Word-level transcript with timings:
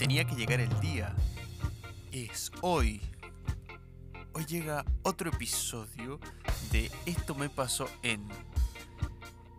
tenía 0.00 0.24
que 0.24 0.34
llegar 0.34 0.60
el 0.60 0.80
día. 0.80 1.14
Es 2.10 2.50
hoy. 2.62 3.02
Hoy 4.32 4.46
llega 4.46 4.82
otro 5.02 5.28
episodio 5.28 6.18
de 6.72 6.90
Esto 7.04 7.34
me 7.34 7.50
pasó 7.50 7.86
en... 8.02 8.26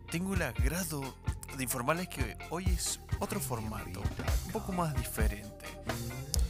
Tengo 0.09 0.33
el 0.33 0.41
agrado 0.41 1.15
de 1.55 1.63
informarles 1.63 2.07
que 2.07 2.39
hoy 2.49 2.65
es 2.65 2.99
otro 3.19 3.39
formato, 3.39 4.01
un 4.47 4.51
poco 4.51 4.71
más 4.71 4.95
diferente. 4.95 5.63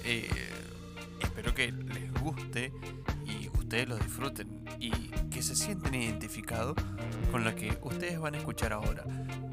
Eh, 0.05 0.29
espero 1.21 1.53
que 1.53 1.73
les 1.73 2.13
guste 2.13 2.71
y 3.25 3.49
ustedes 3.49 3.89
lo 3.89 3.97
disfruten 3.97 4.63
y 4.79 4.91
que 5.29 5.43
se 5.43 5.53
sienten 5.53 5.95
identificados 5.95 6.77
con 7.29 7.43
lo 7.43 7.53
que 7.55 7.77
ustedes 7.81 8.17
van 8.21 8.35
a 8.35 8.37
escuchar 8.37 8.71
ahora. 8.71 9.03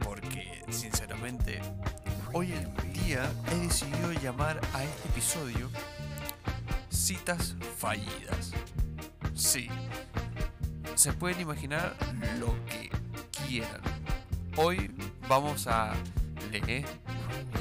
Porque 0.04 0.62
sinceramente, 0.70 1.60
hoy 2.32 2.52
en 2.52 2.87
he 3.16 3.54
decidido 3.56 4.12
llamar 4.12 4.60
a 4.74 4.84
este 4.84 5.08
episodio 5.08 5.70
Citas 6.90 7.54
Fallidas. 7.78 8.52
Sí, 9.34 9.68
se 10.94 11.14
pueden 11.14 11.40
imaginar 11.40 11.96
lo 12.38 12.54
que 12.66 12.90
quieran. 13.46 13.80
Hoy 14.56 14.90
vamos 15.26 15.66
a 15.68 15.94
leer 16.52 16.84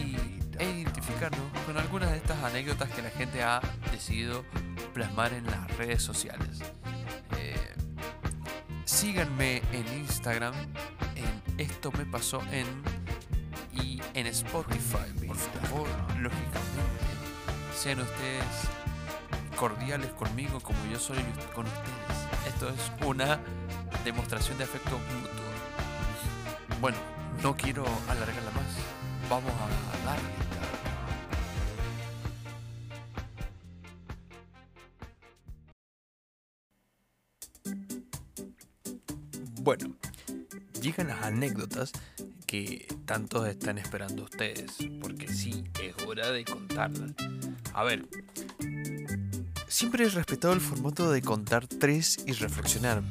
y 0.02 0.17
e 0.59 0.69
identificarnos 0.69 1.39
con 1.66 1.77
algunas 1.77 2.11
de 2.11 2.17
estas 2.17 2.43
anécdotas 2.43 2.89
que 2.89 3.02
la 3.02 3.09
gente 3.11 3.41
ha 3.41 3.61
decidido 3.91 4.43
plasmar 4.93 5.31
en 5.31 5.45
las 5.45 5.77
redes 5.77 6.03
sociales. 6.03 6.59
Eh, 7.38 7.73
síganme 8.83 9.61
en 9.71 9.88
Instagram, 9.99 10.53
en 11.16 11.59
esto 11.59 11.93
me 11.93 12.05
pasó 12.05 12.41
en 12.52 12.67
y 13.81 14.02
en 14.13 14.27
Spotify, 14.27 15.16
por 15.41 15.61
favor, 15.67 15.87
lógicamente. 16.19 17.07
Sean 17.75 17.99
ustedes 17.99 18.45
cordiales 19.55 20.11
conmigo 20.11 20.59
como 20.59 20.77
yo 20.91 20.99
soy 20.99 21.17
con 21.53 21.66
ustedes. 21.66 22.47
Esto 22.47 22.69
es 22.69 23.05
una 23.05 23.39
demostración 24.03 24.57
de 24.57 24.63
afecto 24.63 24.91
mutuo. 24.91 25.47
Bueno, 26.81 26.97
no 27.44 27.55
quiero 27.55 27.85
alargarla 28.07 28.52
más. 28.52 29.29
Vamos 29.29 29.52
a 29.52 30.05
darle. 30.05 30.47
Bueno, 39.61 39.95
llegan 40.81 41.09
las 41.09 41.23
anécdotas 41.23 41.91
tantos 43.05 43.47
están 43.47 43.77
esperando 43.77 44.23
ustedes, 44.23 44.77
porque 45.02 45.27
sí, 45.27 45.63
es 45.81 45.95
hora 46.05 46.31
de 46.31 46.45
contarlas. 46.45 47.11
A 47.73 47.83
ver, 47.83 48.08
siempre 49.67 50.05
he 50.05 50.09
respetado 50.09 50.53
el 50.53 50.61
formato 50.61 51.11
de 51.11 51.22
contar 51.22 51.67
tres 51.67 52.17
y 52.25 52.31
reflexionar, 52.33 53.03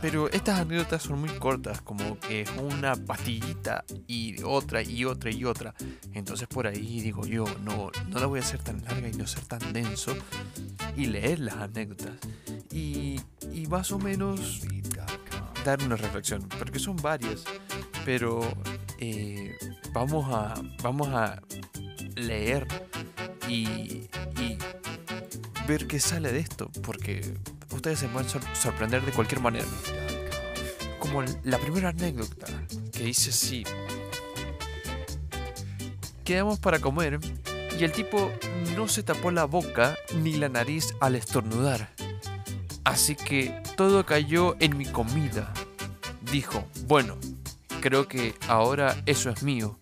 pero 0.00 0.30
estas 0.30 0.60
anécdotas 0.60 1.02
son 1.02 1.20
muy 1.20 1.30
cortas, 1.38 1.80
como 1.82 2.18
que 2.18 2.46
una 2.58 2.96
pastillita 2.96 3.84
y 4.06 4.42
otra 4.42 4.82
y 4.82 5.04
otra 5.04 5.30
y 5.30 5.44
otra. 5.44 5.74
Entonces 6.12 6.48
por 6.48 6.66
ahí 6.66 7.00
digo 7.00 7.26
yo, 7.26 7.44
no, 7.62 7.90
no 8.08 8.18
la 8.18 8.26
voy 8.26 8.40
a 8.40 8.42
hacer 8.42 8.62
tan 8.62 8.82
larga 8.84 9.08
y 9.08 9.12
no 9.12 9.26
ser 9.26 9.44
tan 9.44 9.72
denso 9.72 10.16
y 10.96 11.06
leer 11.06 11.40
las 11.40 11.56
anécdotas. 11.56 12.14
Y, 12.72 13.20
y 13.52 13.66
más 13.66 13.92
o 13.92 13.98
menos 13.98 14.62
dar 15.64 15.82
una 15.82 15.96
reflexión, 15.96 16.46
porque 16.58 16.78
son 16.78 16.96
varias, 16.96 17.44
pero 18.04 18.40
eh, 18.98 19.56
vamos, 19.92 20.26
a, 20.30 20.54
vamos 20.82 21.08
a 21.08 21.40
leer 22.14 22.66
y, 23.48 24.08
y, 24.40 24.58
ver 25.66 25.86
qué 25.86 25.98
sale 25.98 26.32
de 26.32 26.40
esto, 26.40 26.70
porque 26.82 27.36
ustedes 27.72 27.98
se 27.98 28.08
pueden 28.08 28.28
sorprender 28.54 29.04
de 29.04 29.12
cualquier 29.12 29.40
manera. 29.40 29.66
Como 30.98 31.22
la 31.44 31.58
primera 31.58 31.90
anécdota 31.90 32.46
que 32.92 33.04
dice 33.04 33.30
así. 33.30 33.64
Quedamos 36.24 36.58
para 36.58 36.78
comer 36.78 37.20
y 37.78 37.84
el 37.84 37.92
tipo 37.92 38.30
no 38.76 38.88
se 38.88 39.02
tapó 39.02 39.30
la 39.30 39.44
boca 39.44 39.96
ni 40.22 40.34
la 40.34 40.48
nariz 40.48 40.94
al 41.00 41.16
estornudar. 41.16 41.90
Así 42.84 43.16
que 43.16 43.62
todo 43.76 44.06
cayó 44.06 44.56
en 44.60 44.76
mi 44.76 44.86
comida. 44.86 45.52
Dijo, 46.30 46.64
bueno, 46.86 47.16
creo 47.84 48.08
que 48.08 48.34
ahora 48.48 48.96
eso 49.04 49.28
es 49.28 49.42
mío. 49.42 49.78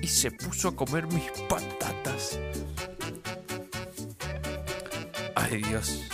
Y 0.00 0.06
se 0.06 0.30
puso 0.30 0.68
a 0.68 0.76
comer 0.76 1.06
mis 1.08 1.30
patatas. 1.46 2.38
Ay 5.34 5.60
Dios. 5.60 6.04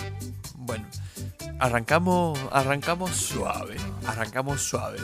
Bueno, 0.56 0.88
arrancamos, 1.60 2.36
arrancamos 2.50 3.12
suave. 3.12 3.76
Arrancamos 4.08 4.60
suave. 4.60 4.98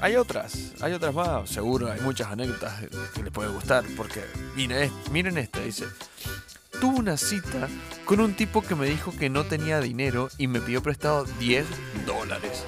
Hay 0.00 0.16
otras, 0.16 0.72
hay 0.80 0.94
otras 0.94 1.14
más, 1.14 1.50
seguro, 1.50 1.92
hay 1.92 2.00
muchas 2.00 2.28
anécdotas 2.28 2.80
que 3.14 3.22
les 3.22 3.32
puede 3.32 3.50
gustar, 3.50 3.84
porque 3.98 4.22
miren, 4.54 4.90
miren 5.10 5.38
esta, 5.38 5.60
dice, 5.60 5.86
tuve 6.80 6.98
una 6.98 7.16
cita 7.16 7.68
con 8.04 8.20
un 8.20 8.34
tipo 8.34 8.60
que 8.62 8.74
me 8.74 8.86
dijo 8.86 9.12
que 9.12 9.30
no 9.30 9.44
tenía 9.44 9.80
dinero 9.80 10.28
y 10.36 10.46
me 10.46 10.60
pidió 10.60 10.82
prestado 10.82 11.24
10 11.38 11.66
dólares 12.06 12.64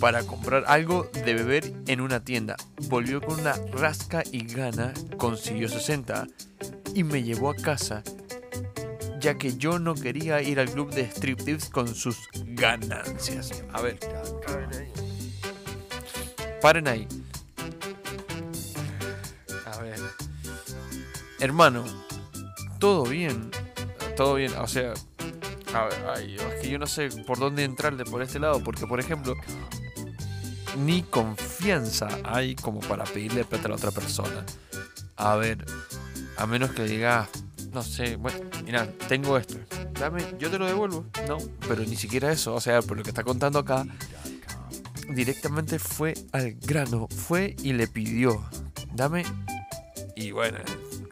para 0.00 0.24
comprar 0.24 0.64
algo 0.66 1.08
de 1.12 1.34
beber 1.34 1.72
en 1.86 2.00
una 2.00 2.24
tienda. 2.24 2.56
Volvió 2.88 3.20
con 3.20 3.40
una 3.40 3.54
rasca 3.72 4.22
y 4.32 4.46
gana, 4.46 4.92
consiguió 5.18 5.68
60 5.68 6.26
y 6.94 7.04
me 7.04 7.22
llevó 7.22 7.50
a 7.50 7.56
casa 7.56 8.02
ya 9.20 9.36
que 9.36 9.56
yo 9.56 9.78
no 9.78 9.94
quería 9.94 10.40
ir 10.40 10.58
al 10.58 10.70
club 10.70 10.90
de 10.92 11.02
striptease 11.02 11.70
con 11.70 11.94
sus 11.94 12.28
ganancias. 12.32 13.62
A 13.72 13.82
ver, 13.82 13.98
paren 16.62 16.88
ahí. 16.88 17.06
A 19.66 19.82
ver. 19.82 20.00
Hermano, 21.38 21.84
todo 22.78 23.04
bien. 23.04 23.50
Todo 24.16 24.34
bien, 24.34 24.52
o 24.58 24.66
sea, 24.66 24.92
a 25.74 25.84
ver, 25.84 26.28
es 26.28 26.60
que 26.60 26.68
yo 26.68 26.78
no 26.78 26.86
sé 26.86 27.08
por 27.26 27.38
dónde 27.38 27.64
entrarle 27.64 28.04
por 28.04 28.22
este 28.22 28.38
lado, 28.38 28.62
porque 28.62 28.86
por 28.86 29.00
ejemplo, 29.00 29.34
ni 30.84 31.02
confianza 31.02 32.08
hay 32.24 32.54
como 32.54 32.80
para 32.80 33.04
pedirle 33.04 33.44
plata 33.44 33.66
a 33.66 33.68
la 33.70 33.76
otra 33.76 33.90
persona. 33.90 34.44
A 35.16 35.36
ver, 35.36 35.64
a 36.36 36.46
menos 36.46 36.70
que 36.70 36.84
diga, 36.84 37.28
no 37.72 37.82
sé, 37.82 38.16
bueno, 38.16 38.38
mira, 38.64 38.90
tengo 39.08 39.36
esto, 39.36 39.56
dame, 39.98 40.24
yo 40.38 40.50
te 40.50 40.58
lo 40.58 40.66
devuelvo. 40.66 41.06
No, 41.28 41.38
pero 41.68 41.82
ni 41.84 41.96
siquiera 41.96 42.32
eso, 42.32 42.54
o 42.54 42.60
sea, 42.60 42.82
por 42.82 42.96
lo 42.96 43.02
que 43.02 43.10
está 43.10 43.22
contando 43.22 43.58
acá, 43.58 43.86
directamente 45.10 45.78
fue 45.78 46.14
al 46.32 46.52
grano, 46.52 47.08
fue 47.08 47.56
y 47.62 47.72
le 47.72 47.86
pidió, 47.86 48.42
dame, 48.94 49.24
y 50.16 50.32
bueno, 50.32 50.58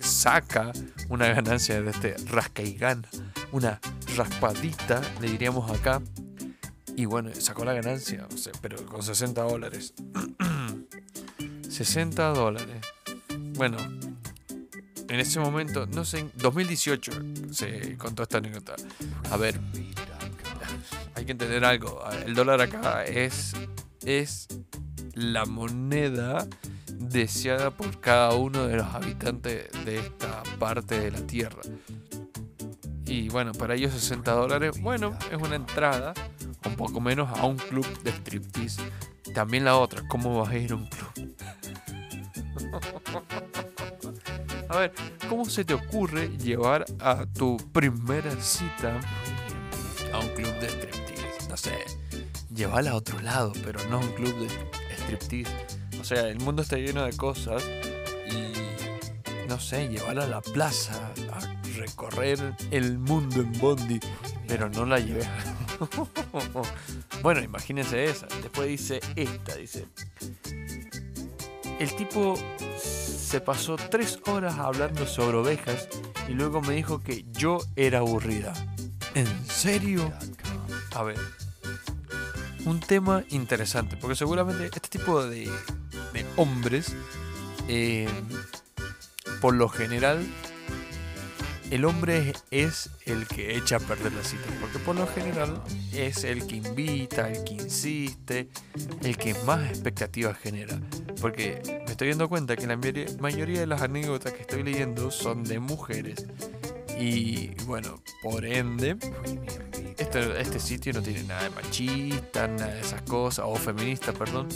saca 0.00 0.72
una 1.08 1.28
ganancia 1.28 1.80
de 1.82 1.90
este 1.90 2.16
rasca 2.30 2.62
y 2.62 2.74
gana, 2.74 3.08
una 3.52 3.80
raspadita, 4.16 5.00
le 5.20 5.30
diríamos 5.30 5.70
acá, 5.70 6.00
y 6.98 7.04
bueno, 7.04 7.30
sacó 7.32 7.64
la 7.64 7.74
ganancia, 7.74 8.26
o 8.34 8.36
sea, 8.36 8.52
pero 8.60 8.84
con 8.84 9.04
60 9.04 9.40
dólares. 9.42 9.94
60 11.68 12.30
dólares. 12.30 12.84
Bueno, 13.54 13.76
en 15.08 15.20
ese 15.20 15.38
momento, 15.38 15.86
no 15.86 16.04
sé, 16.04 16.18
en 16.18 16.32
2018 16.34 17.12
se 17.52 17.96
contó 17.96 18.24
esta 18.24 18.38
anécdota. 18.38 18.74
A 19.30 19.36
ver, 19.36 19.60
hay 21.14 21.24
que 21.24 21.30
entender 21.30 21.64
algo. 21.64 22.02
El 22.26 22.34
dólar 22.34 22.62
acá 22.62 23.04
es, 23.04 23.52
es 24.04 24.48
la 25.14 25.44
moneda 25.44 26.48
deseada 26.94 27.70
por 27.70 28.00
cada 28.00 28.34
uno 28.34 28.66
de 28.66 28.76
los 28.76 28.86
habitantes 28.92 29.68
de 29.84 29.98
esta 29.98 30.42
parte 30.58 30.98
de 30.98 31.12
la 31.12 31.20
Tierra. 31.20 31.62
Y 33.06 33.28
bueno, 33.28 33.52
para 33.52 33.76
ellos 33.76 33.92
60 33.92 34.32
dólares, 34.32 34.80
bueno, 34.80 35.16
es 35.30 35.40
una 35.40 35.54
entrada 35.54 36.12
un 36.64 36.76
poco 36.76 37.00
menos 37.00 37.28
a 37.38 37.46
un 37.46 37.56
club 37.56 37.86
de 38.02 38.10
striptease. 38.10 38.82
También 39.34 39.64
la 39.64 39.76
otra, 39.76 40.06
¿cómo 40.08 40.40
vas 40.40 40.50
a 40.50 40.56
ir 40.56 40.72
a 40.72 40.76
un 40.76 40.86
club? 40.86 41.36
a 44.68 44.76
ver, 44.76 44.92
¿cómo 45.28 45.44
se 45.44 45.64
te 45.64 45.74
ocurre 45.74 46.28
llevar 46.38 46.84
a 47.00 47.26
tu 47.26 47.56
primera 47.72 48.30
cita 48.40 49.00
a 50.12 50.18
un 50.18 50.28
club 50.28 50.52
de 50.60 50.68
striptease? 50.68 51.48
No 51.48 51.56
sé, 51.56 51.78
llevarla 52.54 52.90
a 52.92 52.96
otro 52.96 53.18
lado, 53.20 53.52
pero 53.62 53.82
no 53.88 53.96
a 53.96 54.00
un 54.00 54.12
club 54.12 54.34
de 54.38 54.48
striptease. 54.96 55.52
O 56.00 56.04
sea, 56.04 56.28
el 56.28 56.38
mundo 56.40 56.62
está 56.62 56.76
lleno 56.76 57.04
de 57.04 57.12
cosas 57.16 57.62
y 58.30 59.48
no 59.48 59.58
sé, 59.58 59.88
llevarla 59.88 60.24
a 60.24 60.28
la 60.28 60.40
plaza, 60.40 60.94
a 61.32 61.40
recorrer 61.76 62.54
el 62.70 62.98
mundo 62.98 63.40
en 63.40 63.52
Bondi, 63.58 64.00
pero 64.46 64.68
no 64.68 64.84
la 64.84 64.98
llevé. 64.98 65.26
bueno, 67.22 67.42
imagínense 67.42 68.04
esa. 68.04 68.26
Después 68.42 68.68
dice 68.68 69.00
esta, 69.16 69.56
dice. 69.56 69.86
El 71.78 71.94
tipo 71.94 72.36
se 72.76 73.40
pasó 73.40 73.76
tres 73.76 74.18
horas 74.26 74.58
hablando 74.58 75.06
sobre 75.06 75.36
ovejas 75.36 75.88
y 76.28 76.32
luego 76.32 76.60
me 76.60 76.74
dijo 76.74 77.00
que 77.00 77.24
yo 77.32 77.58
era 77.76 77.98
aburrida. 77.98 78.52
¿En 79.14 79.26
serio? 79.46 80.12
A 80.94 81.02
ver, 81.02 81.18
un 82.64 82.80
tema 82.80 83.24
interesante, 83.30 83.96
porque 83.96 84.16
seguramente 84.16 84.66
este 84.66 84.80
tipo 84.80 85.24
de, 85.24 85.44
de 86.12 86.26
hombres, 86.36 86.94
eh, 87.68 88.08
por 89.40 89.54
lo 89.54 89.68
general, 89.68 90.26
el 91.70 91.84
hombre 91.84 92.32
es 92.50 92.90
el 93.04 93.26
que 93.26 93.56
echa 93.56 93.76
a 93.76 93.80
perder 93.80 94.12
la 94.12 94.22
cita, 94.24 94.44
porque 94.60 94.78
por 94.78 94.96
lo 94.96 95.06
general 95.06 95.62
es 95.92 96.24
el 96.24 96.46
que 96.46 96.56
invita, 96.56 97.30
el 97.30 97.44
que 97.44 97.54
insiste, 97.54 98.48
el 99.02 99.16
que 99.16 99.34
más 99.44 99.68
expectativas 99.68 100.38
genera. 100.38 100.80
Porque 101.20 101.60
me 101.86 101.92
estoy 101.92 102.08
dando 102.10 102.28
cuenta 102.28 102.56
que 102.56 102.66
la 102.66 102.78
mayoría 103.20 103.60
de 103.60 103.66
las 103.66 103.82
anécdotas 103.82 104.32
que 104.32 104.42
estoy 104.42 104.62
leyendo 104.62 105.10
son 105.10 105.44
de 105.44 105.58
mujeres. 105.58 106.26
Y 106.98 107.50
bueno, 107.64 108.02
por 108.22 108.44
ende, 108.44 108.96
este, 109.98 110.40
este 110.40 110.58
sitio 110.58 110.92
no 110.92 111.02
tiene 111.02 111.22
nada 111.24 111.44
de 111.44 111.50
machista, 111.50 112.48
nada 112.48 112.74
de 112.74 112.80
esas 112.80 113.02
cosas, 113.02 113.44
o 113.46 113.54
feminista, 113.56 114.12
perdón. 114.12 114.48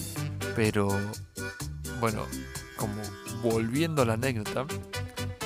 Pero 0.56 0.88
bueno, 2.00 2.26
como 2.76 3.00
volviendo 3.42 4.02
a 4.02 4.06
la 4.06 4.14
anécdota, 4.14 4.66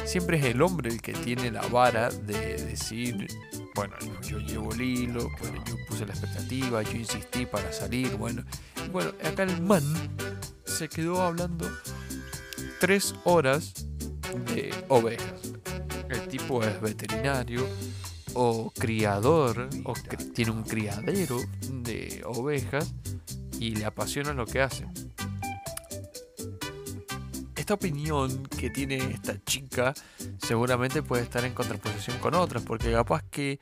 siempre 0.06 0.38
es 0.38 0.44
el 0.44 0.62
hombre 0.62 0.90
el 0.90 1.02
que 1.02 1.12
tiene 1.12 1.50
la 1.50 1.62
vara 1.62 2.10
de 2.10 2.56
decir, 2.64 3.26
bueno, 3.74 3.94
yo 4.22 4.38
llevo 4.38 4.72
el 4.72 4.80
hilo, 4.80 5.30
yo 5.66 5.76
puse 5.88 6.06
la 6.06 6.12
expectativa, 6.12 6.82
yo 6.82 6.92
insistí 6.92 7.44
para 7.44 7.72
salir, 7.72 8.16
bueno. 8.16 8.44
bueno, 8.92 9.12
acá 9.24 9.42
el 9.42 9.60
man 9.62 9.82
se 10.64 10.88
quedó 10.88 11.22
hablando 11.22 11.68
tres 12.80 13.14
horas 13.24 13.74
de 14.54 14.72
ovejas. 14.88 15.52
El 16.08 16.28
tipo 16.28 16.62
es 16.62 16.80
veterinario 16.80 17.66
o 18.34 18.70
criador 18.70 19.68
o 19.84 19.94
tiene 20.34 20.52
un 20.52 20.62
criadero 20.62 21.40
de 21.70 22.22
ovejas 22.24 22.94
y 23.58 23.74
le 23.74 23.86
apasiona 23.86 24.32
lo 24.34 24.46
que 24.46 24.60
hace 24.60 24.86
esta 27.66 27.74
opinión 27.74 28.44
que 28.46 28.70
tiene 28.70 28.94
esta 28.98 29.42
chica 29.42 29.92
seguramente 30.38 31.02
puede 31.02 31.24
estar 31.24 31.44
en 31.44 31.52
contraposición 31.52 32.16
con 32.18 32.36
otras, 32.36 32.62
porque 32.62 32.92
capaz 32.92 33.24
que 33.24 33.58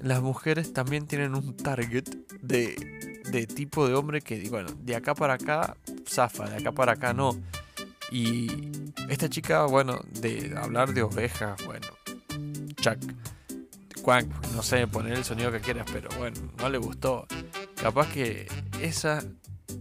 las 0.00 0.22
mujeres 0.22 0.72
también 0.72 1.06
tienen 1.06 1.34
un 1.34 1.54
target 1.54 2.08
de, 2.40 3.20
de 3.30 3.46
tipo 3.46 3.86
de 3.86 3.92
hombre 3.92 4.22
que, 4.22 4.48
bueno, 4.48 4.70
de 4.80 4.96
acá 4.96 5.14
para 5.14 5.34
acá 5.34 5.76
zafa, 6.08 6.48
de 6.48 6.56
acá 6.56 6.72
para 6.72 6.92
acá 6.92 7.12
no. 7.12 7.38
Y 8.10 8.48
esta 9.10 9.28
chica, 9.28 9.66
bueno, 9.66 10.00
de 10.18 10.54
hablar 10.56 10.94
de 10.94 11.02
ovejas, 11.02 11.62
bueno, 11.66 11.88
chuck, 12.76 12.96
quack, 14.00 14.26
no 14.54 14.62
sé, 14.62 14.86
poner 14.86 15.12
el 15.12 15.24
sonido 15.24 15.52
que 15.52 15.60
quieras, 15.60 15.84
pero 15.92 16.08
bueno, 16.16 16.40
no 16.56 16.70
le 16.70 16.78
gustó. 16.78 17.26
Capaz 17.82 18.10
que 18.14 18.48
esa 18.80 19.22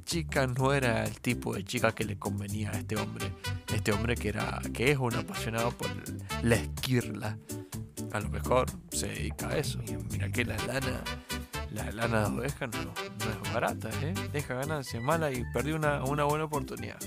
chica 0.03 0.47
no 0.47 0.73
era 0.73 1.03
el 1.03 1.19
tipo 1.19 1.53
de 1.53 1.63
chica 1.63 1.93
que 1.93 2.03
le 2.03 2.17
convenía 2.17 2.71
a 2.71 2.79
este 2.79 2.95
hombre. 2.95 3.31
Este 3.73 3.91
hombre 3.91 4.15
que 4.15 4.29
era 4.29 4.59
que 4.73 4.91
es 4.91 4.97
un 4.97 5.15
apasionado 5.15 5.71
por 5.71 5.89
la 6.43 6.55
esquirla. 6.55 7.37
A 8.11 8.19
lo 8.19 8.29
mejor 8.29 8.67
se 8.91 9.07
dedica 9.07 9.49
a 9.49 9.57
eso. 9.57 9.79
Mira 10.11 10.31
que 10.31 10.45
la 10.45 10.57
lana, 10.65 11.03
la 11.71 11.91
lana 11.91 12.29
de 12.29 12.39
oveja 12.39 12.67
no, 12.67 12.83
no 12.83 13.43
es 13.45 13.53
barata, 13.53 13.89
¿eh? 14.01 14.13
Deja 14.33 14.55
ganancia 14.55 14.99
mala 14.99 15.31
y 15.31 15.43
perdí 15.53 15.73
una, 15.73 16.03
una 16.03 16.23
buena 16.23 16.45
oportunidad. 16.45 16.97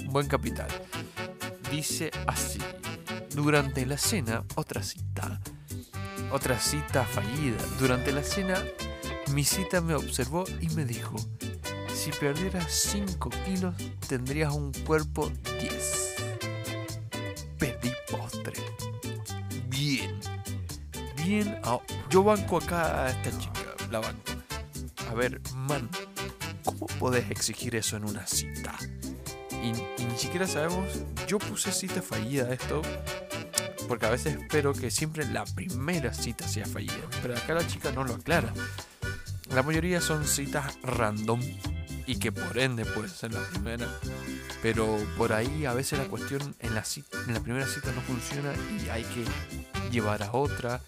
Un 0.00 0.12
buen 0.12 0.26
capital. 0.26 0.68
Dice 1.70 2.10
así. 2.26 2.58
Durante 3.34 3.86
la 3.86 3.98
cena, 3.98 4.44
otra 4.56 4.82
cita. 4.82 5.40
Otra 6.32 6.58
cita 6.58 7.04
fallida. 7.04 7.58
Durante 7.78 8.10
la 8.10 8.22
cena, 8.22 8.60
mi 9.32 9.44
cita 9.44 9.80
me 9.80 9.94
observó 9.94 10.44
y 10.60 10.68
me 10.70 10.84
dijo, 10.84 11.14
si 11.98 12.12
perdieras 12.12 12.72
5 12.72 13.28
kilos, 13.44 13.74
tendrías 14.06 14.54
un 14.54 14.72
cuerpo 14.86 15.32
10. 15.60 16.14
Pedí 17.58 17.92
postre. 18.08 18.54
Bien. 19.66 20.20
Bien. 21.16 21.58
Ah, 21.64 21.80
yo 22.08 22.22
banco 22.22 22.58
acá 22.58 23.06
a 23.06 23.10
esta 23.10 23.36
chica. 23.36 23.74
La 23.90 23.98
banco. 23.98 24.22
A 25.10 25.14
ver, 25.14 25.40
man. 25.54 25.90
¿Cómo 26.64 26.86
podés 27.00 27.30
exigir 27.32 27.74
eso 27.74 27.96
en 27.96 28.04
una 28.04 28.26
cita? 28.28 28.76
Y, 29.60 29.72
ni 30.04 30.16
siquiera 30.16 30.46
sabemos. 30.46 30.86
Yo 31.26 31.38
puse 31.38 31.72
cita 31.72 32.00
fallida 32.00 32.52
esto. 32.52 32.80
Porque 33.88 34.06
a 34.06 34.10
veces 34.10 34.36
espero 34.40 34.72
que 34.72 34.92
siempre 34.92 35.26
la 35.26 35.44
primera 35.44 36.14
cita 36.14 36.46
sea 36.46 36.64
fallida. 36.64 37.08
Pero 37.22 37.36
acá 37.36 37.54
la 37.54 37.66
chica 37.66 37.90
no 37.90 38.04
lo 38.04 38.14
aclara. 38.14 38.52
La 39.52 39.64
mayoría 39.64 40.00
son 40.00 40.24
citas 40.26 40.78
random 40.82 41.40
y 42.08 42.16
que 42.16 42.32
por 42.32 42.56
ende 42.58 42.86
puede 42.86 43.10
ser 43.10 43.34
la 43.34 43.46
primera. 43.50 43.86
Pero 44.62 44.96
por 45.18 45.34
ahí 45.34 45.66
a 45.66 45.74
veces 45.74 45.98
la 45.98 46.06
cuestión 46.06 46.56
en 46.58 46.74
la, 46.74 46.82
en 47.26 47.34
la 47.34 47.40
primera 47.40 47.66
cita 47.66 47.92
no 47.92 48.00
funciona 48.00 48.50
y 48.82 48.88
hay 48.88 49.04
que 49.04 49.24
llevar 49.92 50.22
a 50.22 50.32
otra 50.32 50.80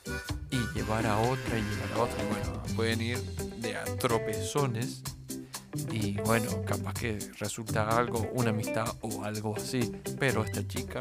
y 0.51 0.57
llevar 0.75 1.07
a 1.07 1.19
otra 1.19 1.59
y 1.59 1.63
llevar 1.63 1.93
a 1.95 2.03
otra. 2.03 2.25
Bueno, 2.25 2.63
pueden 2.75 3.03
ir 3.03 3.19
de 3.59 3.77
a 3.77 3.85
y 5.93 6.17
bueno, 6.23 6.63
capaz 6.65 6.95
que 6.95 7.19
resulta 7.39 7.87
algo, 7.97 8.29
una 8.33 8.51
amistad 8.51 8.97
o 9.03 9.23
algo 9.23 9.55
así. 9.57 9.93
Pero 10.19 10.43
esta 10.43 10.67
chica 10.67 11.01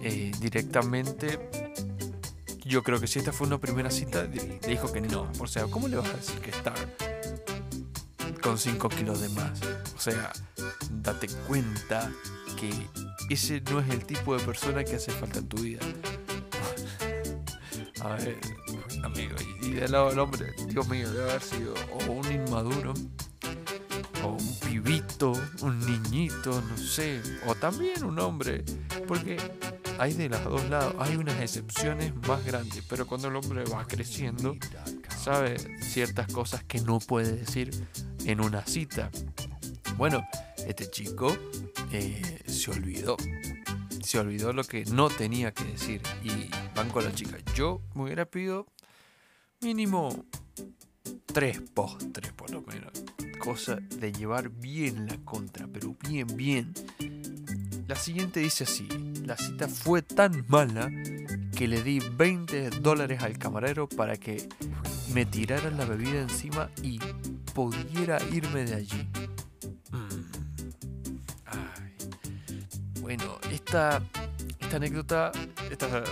eh, 0.00 0.30
directamente 0.38 1.50
yo 2.64 2.84
creo 2.84 3.00
que 3.00 3.08
si 3.08 3.18
esta 3.18 3.32
fue 3.32 3.48
una 3.48 3.58
primera 3.58 3.90
cita, 3.90 4.22
le 4.24 4.60
dijo 4.66 4.92
que 4.92 5.00
no. 5.00 5.30
O 5.40 5.46
sea, 5.48 5.64
¿cómo 5.64 5.88
le 5.88 5.96
vas 5.96 6.08
a 6.08 6.16
decir 6.16 6.40
que 6.40 6.50
está 6.50 6.72
con 8.46 8.58
5 8.58 8.88
kilos 8.90 9.20
de 9.20 9.28
más. 9.30 9.60
O 9.96 10.00
sea, 10.00 10.32
date 11.02 11.26
cuenta 11.48 12.12
que 12.56 12.70
ese 13.28 13.60
no 13.72 13.80
es 13.80 13.90
el 13.90 14.06
tipo 14.06 14.38
de 14.38 14.44
persona 14.44 14.84
que 14.84 14.94
hace 14.94 15.10
falta 15.10 15.40
en 15.40 15.48
tu 15.48 15.56
vida. 15.56 15.80
A 18.02 18.10
ver, 18.10 18.38
amigo, 19.02 19.34
y 19.62 19.70
del 19.70 19.90
lado 19.90 20.10
del 20.10 20.20
hombre, 20.20 20.54
Dios 20.68 20.86
mío, 20.86 21.10
debe 21.10 21.28
haber 21.28 21.42
sido 21.42 21.74
o 21.92 22.12
un 22.12 22.30
inmaduro, 22.30 22.94
o 24.22 24.28
un 24.28 24.58
pibito, 24.60 25.32
un 25.62 25.80
niñito, 25.80 26.62
no 26.62 26.76
sé, 26.76 27.20
o 27.48 27.54
también 27.56 28.04
un 28.04 28.16
hombre, 28.20 28.64
porque 29.08 29.38
hay 29.98 30.12
de 30.12 30.28
los 30.28 30.44
dos 30.44 30.70
lados, 30.70 30.94
hay 31.00 31.16
unas 31.16 31.40
excepciones 31.40 32.14
más 32.28 32.44
grandes, 32.44 32.84
pero 32.88 33.08
cuando 33.08 33.26
el 33.26 33.34
hombre 33.34 33.64
va 33.64 33.84
creciendo, 33.88 34.56
sabe 35.18 35.56
ciertas 35.80 36.30
cosas 36.30 36.62
que 36.62 36.80
no 36.80 37.00
puede 37.00 37.32
decir 37.32 37.70
en 38.26 38.40
una 38.40 38.66
cita. 38.66 39.10
Bueno, 39.96 40.26
este 40.66 40.90
chico 40.90 41.34
eh, 41.92 42.42
se 42.46 42.70
olvidó. 42.72 43.16
Se 44.02 44.18
olvidó 44.18 44.52
lo 44.52 44.64
que 44.64 44.84
no 44.86 45.08
tenía 45.08 45.52
que 45.52 45.64
decir. 45.64 46.02
Y 46.22 46.50
van 46.74 46.90
con 46.90 47.04
la 47.04 47.14
chica. 47.14 47.38
Yo 47.54 47.80
me 47.94 48.04
hubiera 48.04 48.24
pedido 48.26 48.66
mínimo 49.60 50.26
tres 51.26 51.60
postres, 51.72 52.32
por 52.32 52.50
lo 52.50 52.62
menos. 52.62 52.92
Cosa 53.38 53.76
de 53.76 54.12
llevar 54.12 54.50
bien 54.50 55.06
la 55.06 55.18
contra, 55.18 55.68
pero 55.68 55.96
bien, 56.08 56.26
bien. 56.36 56.74
La 57.86 57.94
siguiente 57.94 58.40
dice 58.40 58.64
así. 58.64 58.88
La 59.24 59.36
cita 59.36 59.68
fue 59.68 60.02
tan 60.02 60.44
mala 60.48 60.90
que 61.56 61.68
le 61.68 61.82
di 61.82 62.00
20 62.00 62.70
dólares 62.70 63.22
al 63.22 63.38
camarero 63.38 63.88
para 63.88 64.16
que 64.16 64.48
me 65.14 65.24
tirara 65.24 65.70
la 65.70 65.84
bebida 65.84 66.20
encima 66.20 66.70
y 66.82 66.98
pudiera 67.56 68.18
irme 68.34 68.64
de 68.66 68.74
allí. 68.74 69.08
Mm. 69.90 70.26
Bueno, 73.00 73.38
esta, 73.50 74.02
esta 74.60 74.76
anécdota, 74.76 75.32
esta 75.70 76.04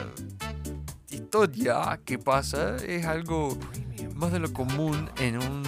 historia 1.11 2.01
que 2.03 2.19
pasa 2.19 2.77
es 2.77 3.05
algo 3.05 3.59
más 4.15 4.33
de 4.33 4.39
lo 4.39 4.51
común 4.55 5.11
en 5.19 5.37
un 5.37 5.63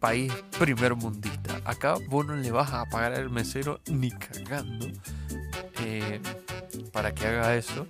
país 0.00 0.32
primer 0.58 0.96
mundista. 0.96 1.60
Acá 1.64 1.94
vos 2.08 2.26
no 2.26 2.34
le 2.34 2.50
vas 2.50 2.72
a 2.72 2.86
pagar 2.86 3.14
al 3.14 3.30
mesero 3.30 3.80
ni 3.88 4.10
cagando 4.10 4.88
eh, 5.80 6.20
para 6.92 7.14
que 7.14 7.24
haga 7.24 7.54
eso 7.54 7.86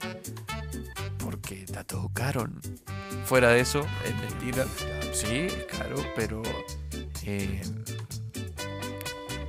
porque 1.47 1.65
te 1.65 1.85
tocaron. 1.85 2.61
Fuera 3.25 3.51
de 3.51 3.61
eso, 3.61 3.87
es 4.05 4.15
mentira. 4.17 4.67
Sí, 5.13 5.47
claro, 5.71 5.97
pero 6.17 6.43
eh, 7.23 7.63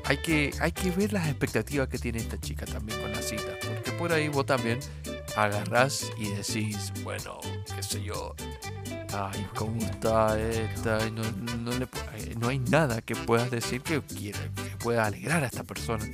hay, 0.06 0.18
que, 0.18 0.54
hay 0.60 0.72
que 0.72 0.92
ver 0.92 1.13
las 1.13 1.27
expectativas 1.27 1.88
que 1.88 1.98
tiene 1.98 2.20
esta 2.20 2.39
chica 2.39 2.68
también 2.68 3.01
con 3.01 3.12
la 3.12 3.22
cita. 3.22 3.51
Porque 3.68 3.92
por 3.94 4.13
ahí 4.13 4.27
vos 4.27 4.46
también 4.46 4.80
agarrás 5.36 6.06
y 6.20 6.30
decís, 6.30 6.94
bueno, 7.04 7.39
qué 7.75 7.82
sé 7.82 8.04
yo, 8.04 8.36
ay, 9.12 9.48
¿cómo 9.56 9.82
está 9.82 10.39
esta? 10.39 11.10
No, 11.10 11.24
no, 11.58 11.72
le, 11.72 11.88
no 12.39 12.50
hay 12.50 12.60
nada 12.60 13.01
que 13.01 13.16
puedas 13.16 13.50
decir 13.50 13.82
que, 13.82 14.01
quiera, 14.01 14.39
que 14.56 14.77
pueda 14.77 15.04
alegrar 15.04 15.44
a 15.44 15.48
esta 15.48 15.63
persona. 15.63 16.06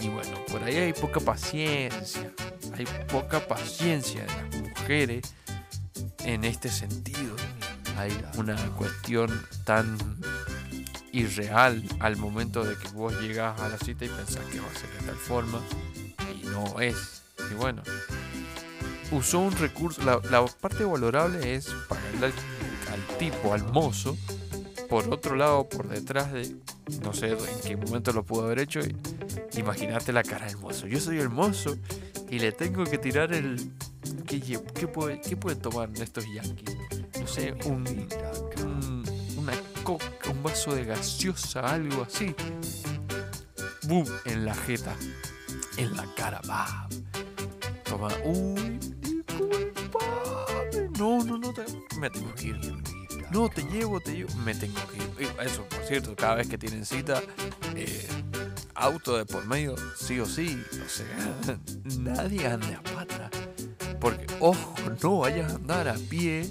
Y 0.00 0.08
bueno, 0.08 0.38
por 0.52 0.62
ahí 0.62 0.76
hay 0.76 0.92
poca 0.92 1.18
paciencia. 1.18 2.32
Hay 2.76 2.86
poca 3.10 3.40
paciencia 3.40 4.24
las 4.26 4.57
en 4.88 6.44
este 6.44 6.70
sentido. 6.70 7.36
Hay 7.98 8.10
una 8.38 8.56
cuestión 8.70 9.28
tan 9.64 9.98
irreal 11.12 11.84
al 12.00 12.16
momento 12.16 12.64
de 12.64 12.74
que 12.74 12.88
vos 12.88 13.12
llegas 13.20 13.60
a 13.60 13.68
la 13.68 13.76
cita 13.76 14.06
y 14.06 14.08
pensás 14.08 14.44
que 14.46 14.60
va 14.60 14.66
a 14.66 14.74
ser 14.74 14.90
de 14.98 15.06
tal 15.06 15.16
forma 15.16 15.60
y 16.40 16.46
no 16.46 16.80
es. 16.80 17.22
Y 17.50 17.54
bueno, 17.54 17.82
usó 19.10 19.40
un 19.40 19.52
recurso, 19.52 20.00
la, 20.02 20.46
parte 20.46 20.84
valorable 20.84 21.54
es 21.54 21.68
pagarle 21.86 22.32
al, 22.90 23.18
tipo, 23.18 23.52
al 23.52 23.70
mozo, 23.70 24.16
por 24.88 25.12
otro 25.12 25.36
lado, 25.36 25.68
por 25.68 25.88
detrás 25.88 26.32
de, 26.32 26.56
no 27.02 27.12
sé 27.12 27.32
en 27.32 27.60
qué 27.62 27.76
momento 27.76 28.12
lo 28.12 28.24
pudo 28.24 28.46
haber 28.46 28.60
hecho, 28.60 28.80
imagínate 29.54 30.14
la 30.14 30.22
cara 30.22 30.46
del 30.46 30.56
mozo. 30.56 30.86
Yo 30.86 30.98
soy 30.98 31.18
el 31.18 31.28
mozo 31.28 31.76
y 32.30 32.38
le 32.38 32.52
tengo 32.52 32.84
que 32.84 32.96
tirar 32.96 33.34
el... 33.34 33.70
¿Qué, 34.28 34.40
qué, 34.40 34.86
puede, 34.86 35.20
qué 35.22 35.38
pueden 35.38 35.58
tomar 35.58 35.88
estos 35.94 36.26
yankees? 36.26 36.76
No 37.18 37.26
sé, 37.26 37.54
un, 37.64 38.06
una 39.38 39.54
coca, 39.82 40.04
un 40.30 40.42
vaso 40.42 40.74
de 40.74 40.84
gaseosa, 40.84 41.60
algo 41.60 42.02
así. 42.02 42.34
¡Bum! 43.84 44.04
En 44.26 44.44
la 44.44 44.54
jeta. 44.54 44.94
En 45.78 45.96
la 45.96 46.04
cara. 46.14 46.42
va 46.48 46.86
Toma. 47.84 48.08
Uy, 48.22 48.78
No, 50.98 51.24
no, 51.24 51.38
no. 51.38 51.54
Te... 51.54 51.64
Me 51.98 52.10
tengo 52.10 52.34
que 52.34 52.48
ir. 52.48 52.60
No, 53.30 53.48
te 53.48 53.62
llevo, 53.62 53.98
te 53.98 54.12
llevo. 54.12 54.34
Me 54.44 54.54
tengo 54.54 54.78
que 54.88 55.22
ir. 55.22 55.30
Eso, 55.40 55.64
por 55.64 55.82
cierto, 55.84 56.14
cada 56.14 56.34
vez 56.34 56.48
que 56.48 56.58
tienen 56.58 56.84
cita, 56.84 57.22
eh, 57.74 58.06
auto 58.74 59.16
de 59.16 59.24
por 59.24 59.46
medio, 59.46 59.74
sí 59.96 60.20
o 60.20 60.26
sí. 60.26 60.62
O 60.84 60.88
sea, 60.88 61.58
nadie 61.98 62.46
ande 62.46 62.74
a 62.74 62.82
pata. 62.82 62.87
Porque, 64.00 64.26
ojo, 64.40 64.74
no 65.02 65.18
vayas 65.18 65.52
a 65.52 65.56
andar 65.56 65.88
a 65.88 65.94
pie. 65.94 66.50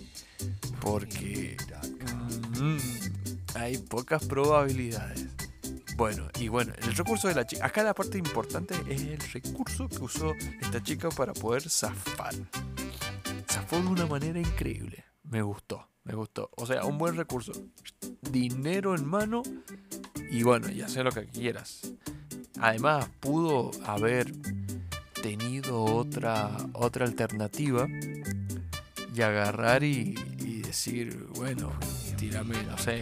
Porque 0.81 1.57
mm, 2.59 2.77
hay 3.55 3.77
pocas 3.77 4.25
probabilidades. 4.25 5.25
Bueno, 5.95 6.27
y 6.39 6.47
bueno, 6.47 6.73
el 6.83 6.95
recurso 6.95 7.27
de 7.27 7.33
la 7.35 7.45
chica. 7.45 7.65
Acá 7.65 7.81
la 7.81 7.95
parte 7.95 8.17
importante 8.19 8.75
es 8.87 9.01
el 9.01 9.19
recurso 9.19 9.89
que 9.89 9.97
usó 9.97 10.31
esta 10.61 10.81
chica 10.81 11.09
para 11.09 11.33
poder 11.33 11.67
zafar. 11.67 12.35
Zafó 13.49 13.79
de 13.81 13.87
una 13.87 14.05
manera 14.05 14.39
increíble. 14.39 15.05
Me 15.23 15.41
gustó, 15.41 15.89
me 16.03 16.13
gustó. 16.13 16.51
O 16.55 16.67
sea, 16.67 16.85
un 16.85 16.99
buen 16.99 17.15
recurso. 17.15 17.51
Dinero 18.21 18.93
en 18.93 19.07
mano 19.07 19.41
y 20.29 20.43
bueno, 20.43 20.69
ya 20.69 20.87
sé 20.87 21.03
lo 21.03 21.11
que 21.11 21.25
quieras. 21.25 21.81
Además, 22.59 23.09
pudo 23.19 23.71
haber 23.85 24.31
tenido 25.27 25.83
otra, 25.83 26.55
otra 26.71 27.05
alternativa 27.05 27.85
y 29.13 29.21
agarrar 29.21 29.83
y, 29.83 30.15
decir, 30.61 31.27
bueno, 31.35 31.73
tírame, 32.15 32.55
no 32.63 32.77
sé, 32.77 33.01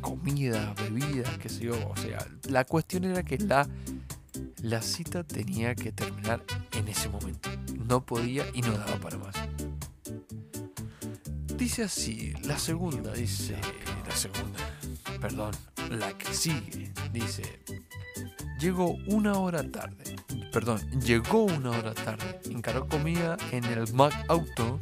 comida, 0.00 0.72
bebidas, 0.74 1.36
qué 1.36 1.50
sé 1.50 1.64
yo. 1.64 1.74
O 1.90 1.96
sea, 1.96 2.26
la 2.48 2.64
cuestión 2.64 3.04
era 3.04 3.22
que 3.22 3.36
la, 3.36 3.68
la 4.62 4.80
cita 4.80 5.22
tenía 5.22 5.74
que 5.74 5.92
terminar 5.92 6.42
en 6.72 6.88
ese 6.88 7.10
momento. 7.10 7.50
No 7.86 8.06
podía 8.06 8.46
y 8.54 8.62
no 8.62 8.72
daba 8.72 8.96
para 8.96 9.18
más. 9.18 9.34
Dice 11.58 11.82
así, 11.82 12.32
la 12.44 12.58
segunda, 12.58 13.12
dice, 13.12 13.56
la 14.08 14.16
segunda, 14.16 14.58
perdón, 15.20 15.52
la 15.90 16.16
que 16.16 16.32
sigue, 16.32 16.90
dice, 17.12 17.60
llegó 18.58 18.96
una 19.08 19.34
hora 19.38 19.62
tarde, 19.70 20.11
perdón, 20.52 20.80
llegó 21.00 21.44
una 21.44 21.70
hora 21.70 21.94
tarde, 21.94 22.40
encaró 22.50 22.86
comida 22.86 23.36
en 23.50 23.64
el 23.64 23.92
Mac 23.94 24.12
Auto 24.28 24.78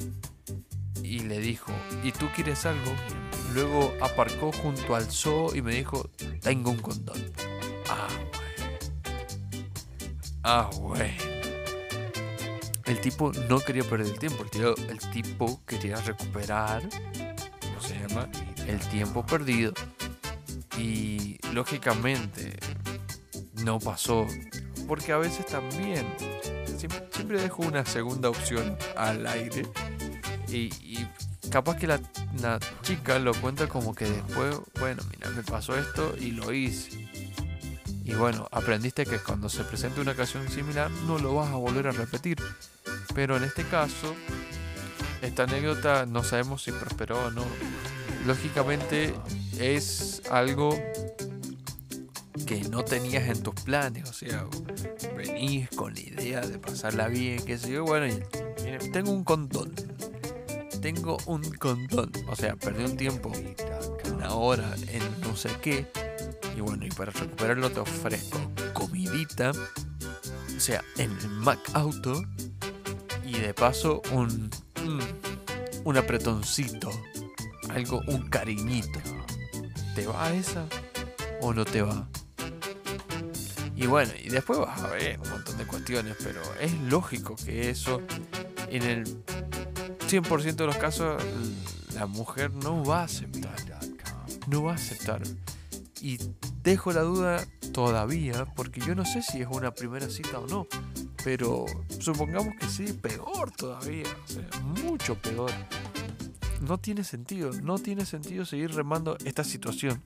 y 1.02 1.20
le 1.20 1.38
dijo, 1.38 1.72
¿y 2.02 2.12
tú 2.12 2.28
quieres 2.34 2.66
algo? 2.66 2.92
Luego 3.54 3.94
aparcó 4.00 4.52
junto 4.52 4.94
al 4.94 5.10
zoo 5.10 5.54
y 5.54 5.62
me 5.62 5.74
dijo, 5.74 6.10
tengo 6.40 6.70
un 6.70 6.78
condón. 6.78 7.18
Ah, 7.88 8.08
güey. 8.32 8.70
Ah, 10.42 10.70
güey. 10.72 11.40
El 12.86 13.00
tipo 13.00 13.32
no 13.48 13.60
quería 13.60 13.84
perder 13.84 14.08
el 14.08 14.18
tiempo, 14.18 14.44
el, 14.88 14.98
tipo 15.12 15.60
quería 15.64 15.96
recuperar. 15.96 16.82
El 18.66 18.80
tiempo 18.88 19.24
perdido. 19.24 19.72
Y 20.78 21.38
lógicamente 21.52 22.58
no 23.64 23.78
pasó, 23.78 24.26
porque 24.90 25.12
a 25.12 25.18
veces 25.18 25.46
también 25.46 26.04
siempre, 27.12 27.40
dejo 27.40 27.62
una 27.62 27.86
segunda 27.86 28.28
opción 28.28 28.76
al 28.96 29.24
aire 29.24 29.62
y 30.48 30.68
capaz 31.48 31.76
que 31.76 31.86
la, 31.86 32.00
chica 32.82 33.20
lo 33.20 33.32
cuenta 33.34 33.68
como 33.68 33.94
que 33.94 34.06
después, 34.06 34.56
bueno, 34.80 35.00
mira, 35.14 35.30
me 35.30 35.44
pasó 35.44 35.78
esto 35.78 36.16
y 36.18 36.32
lo 36.32 36.52
hice. 36.52 37.08
Y 38.04 38.14
bueno, 38.14 38.48
aprendiste 38.50 39.06
que 39.06 39.20
cuando 39.20 39.48
se 39.48 39.62
presente 39.62 40.00
una 40.00 40.10
ocasión 40.10 40.48
similar 40.48 40.90
no 41.06 41.18
lo 41.18 41.36
vas 41.36 41.50
a 41.50 41.54
volver 41.54 41.86
a 41.86 41.92
repetir. 41.92 42.38
Pero 43.14 43.36
en 43.36 43.44
este 43.44 43.62
caso, 43.62 44.16
esta 45.22 45.44
anécdota 45.44 46.04
no 46.04 46.24
sabemos 46.24 46.64
si 46.64 46.72
prosperó 46.72 47.26
o 47.26 47.30
no. 47.30 47.44
Lógicamente 48.26 49.14
es 49.56 50.22
algo 50.32 50.76
que 52.50 52.68
no 52.68 52.84
tenías 52.84 53.28
en 53.28 53.44
tus 53.44 53.54
planes. 53.54 54.10
O 54.10 54.12
sea, 54.12 54.44
venís 55.16 55.68
con 55.70 55.94
la 55.94 56.00
idea 56.00 56.40
de 56.40 56.58
pasarla 56.58 57.06
bien, 57.06 57.40
qué 57.44 57.56
sé 57.56 57.70
yo. 57.70 57.84
Bueno, 57.84 58.08
y, 58.08 58.90
tengo 58.90 59.12
un 59.12 59.22
condón 59.22 59.72
tengo 60.80 61.18
un 61.26 61.42
condón. 61.58 62.10
O 62.26 62.34
sea, 62.34 62.56
perdí 62.56 62.84
un 62.84 62.96
tiempo, 62.96 63.30
una 64.12 64.34
hora 64.34 64.74
en 64.88 65.02
no 65.20 65.36
sé 65.36 65.50
qué. 65.62 65.86
Y 66.56 66.60
bueno, 66.60 66.86
y 66.86 66.88
para 66.88 67.12
recuperarlo 67.12 67.70
te 67.70 67.80
ofrezco 67.80 68.40
comidita. 68.72 69.52
O 69.52 70.60
sea, 70.60 70.82
en 70.96 71.12
el 71.18 71.28
Mac 71.28 71.60
Auto. 71.74 72.20
Y 73.24 73.38
de 73.38 73.54
paso 73.54 74.02
un, 74.10 74.50
un, 75.84 75.96
apretoncito. 75.96 76.90
Algo, 77.68 78.00
un 78.08 78.28
cariñito. 78.28 78.98
¿Te 79.94 80.06
va 80.06 80.32
esa 80.32 80.66
o 81.42 81.52
no 81.52 81.64
te 81.64 81.82
va? 81.82 82.08
Y 83.80 83.86
bueno, 83.86 84.12
y 84.22 84.28
después 84.28 84.58
vas 84.58 84.78
a 84.82 84.88
ver 84.88 85.18
un 85.18 85.30
montón 85.30 85.56
de 85.56 85.64
cuestiones, 85.64 86.14
pero 86.22 86.42
es 86.60 86.70
lógico 86.82 87.34
que 87.34 87.70
eso 87.70 88.02
en 88.68 88.82
el 88.82 89.24
100% 90.06 90.54
de 90.54 90.66
los 90.66 90.76
casos 90.76 91.22
la 91.94 92.04
mujer 92.04 92.52
no 92.52 92.84
va 92.84 93.00
a 93.00 93.04
aceptar. 93.04 93.56
No 94.48 94.64
va 94.64 94.72
a 94.72 94.74
aceptar. 94.74 95.22
Y 96.02 96.18
dejo 96.62 96.92
la 96.92 97.00
duda 97.00 97.42
todavía 97.72 98.44
porque 98.54 98.82
yo 98.82 98.94
no 98.94 99.06
sé 99.06 99.22
si 99.22 99.40
es 99.40 99.48
una 99.50 99.72
primera 99.72 100.10
cita 100.10 100.40
o 100.40 100.46
no. 100.46 100.66
Pero 101.24 101.64
supongamos 102.00 102.56
que 102.60 102.66
sí, 102.68 102.92
peor 102.92 103.50
todavía. 103.50 104.04
O 104.24 104.28
sea, 104.28 104.46
mucho 104.84 105.14
peor. 105.14 105.52
No 106.60 106.76
tiene 106.76 107.02
sentido. 107.02 107.50
No 107.62 107.78
tiene 107.78 108.04
sentido 108.04 108.44
seguir 108.44 108.74
remando 108.74 109.16
esta 109.24 109.42
situación. 109.42 110.02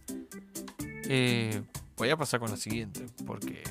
Eh, 1.09 1.61
voy 1.97 2.11
a 2.11 2.17
pasar 2.17 2.41
con 2.41 2.51
la 2.51 2.57
siguiente. 2.57 3.07
Porque 3.27 3.63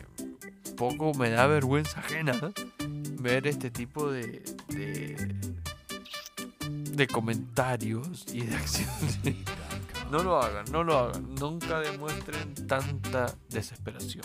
poco 0.77 1.13
me 1.13 1.29
da 1.29 1.47
vergüenza 1.47 1.99
ajena 1.99 2.51
ver 3.19 3.47
este 3.47 3.71
tipo 3.71 4.11
de 4.11 4.43
de 6.95 7.07
comentarios 7.07 8.25
y 8.31 8.41
de 8.41 8.55
acciones. 8.55 9.19
No 10.11 10.21
lo 10.21 10.39
hagan, 10.39 10.65
no 10.71 10.83
lo 10.83 10.95
hagan. 10.95 11.33
Nunca 11.33 11.79
demuestren 11.79 12.53
tanta 12.67 13.33
desesperación. 13.49 14.23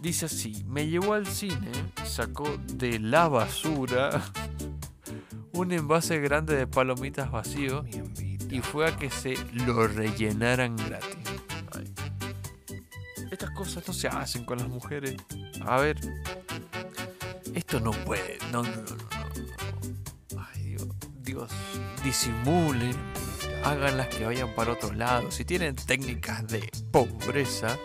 Dice 0.00 0.26
así, 0.26 0.62
me 0.68 0.86
llevó 0.86 1.14
al 1.14 1.26
cine, 1.26 1.72
sacó 2.04 2.56
de 2.74 3.00
la 3.00 3.26
basura 3.26 4.22
un 5.52 5.72
envase 5.72 6.20
grande 6.20 6.54
de 6.54 6.68
palomitas 6.68 7.32
vacío 7.32 7.84
y 8.48 8.60
fue 8.60 8.86
a 8.86 8.96
que 8.96 9.10
se 9.10 9.34
lo 9.54 9.88
rellenaran 9.88 10.76
gratis. 10.76 11.15
Cosas 13.56 13.88
no 13.88 13.94
se 13.94 14.08
hacen 14.08 14.44
con 14.44 14.58
las 14.58 14.68
mujeres. 14.68 15.16
A 15.64 15.78
ver, 15.78 15.98
esto 17.54 17.80
no 17.80 17.90
puede, 17.90 18.38
no, 18.52 18.62
no, 18.62 18.70
no 18.70 19.06
disimulen, 22.06 22.94
háganlas 23.64 24.06
que 24.08 24.24
vayan 24.24 24.54
para 24.54 24.72
otro 24.72 24.92
lado. 24.92 25.30
Si 25.30 25.44
tienen 25.44 25.74
técnicas 25.74 26.46
de 26.46 26.70
pobreza, 26.92 27.76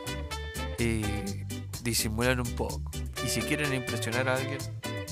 eh, 0.78 1.46
disimulan 1.84 2.40
un 2.40 2.56
poco. 2.56 2.82
Y 3.26 3.28
si 3.28 3.42
quieren 3.42 3.74
impresionar 3.74 4.30
a 4.30 4.36
alguien, 4.36 4.60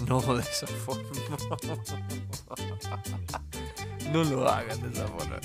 no 0.08 0.22
de 0.36 0.44
esa 0.44 0.68
forma. 0.68 1.10
no 4.14 4.24
lo 4.24 4.48
hagan 4.48 4.80
de 4.82 4.90
esa 4.90 5.08
forma. 5.08 5.40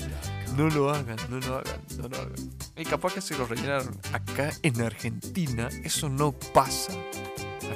No 0.57 0.69
lo 0.69 0.89
hagan, 0.89 1.17
no 1.29 1.39
lo 1.39 1.57
hagan, 1.57 1.81
no 1.97 2.07
lo 2.07 2.17
hagan. 2.17 2.49
Y 2.77 2.85
capaz 2.85 3.13
que 3.13 3.21
se 3.21 3.37
lo 3.37 3.45
rellenaron. 3.45 3.99
Acá 4.13 4.51
en 4.63 4.81
Argentina 4.81 5.67
eso 5.83 6.07
no 6.07 6.31
pasa. 6.31 6.93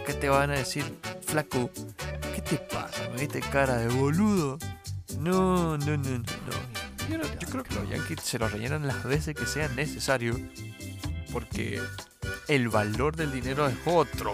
Acá 0.01 0.17
te 0.17 0.29
van 0.29 0.51
a 0.51 0.53
decir, 0.53 0.85
flaco, 1.25 1.69
¿qué 2.33 2.41
te 2.41 2.57
pasa? 2.57 3.09
¿Me 3.09 3.21
viste 3.21 3.41
cara 3.41 3.77
de 3.77 3.89
boludo? 3.89 4.57
No, 5.19 5.77
no, 5.77 5.97
no, 5.97 5.97
no, 5.97 6.19
no. 6.19 6.79
Yo, 7.09 7.49
creo 7.49 7.63
que 7.63 7.75
los 7.75 7.89
Yankees 7.89 8.21
se 8.21 8.39
lo 8.39 8.47
rellenan 8.47 8.87
las 8.87 9.03
veces 9.03 9.35
que 9.35 9.45
sea 9.45 9.67
necesario. 9.69 10.39
Porque 11.33 11.81
el 12.47 12.69
valor 12.69 13.15
del 13.15 13.31
dinero 13.31 13.67
es 13.67 13.75
otro. 13.85 14.33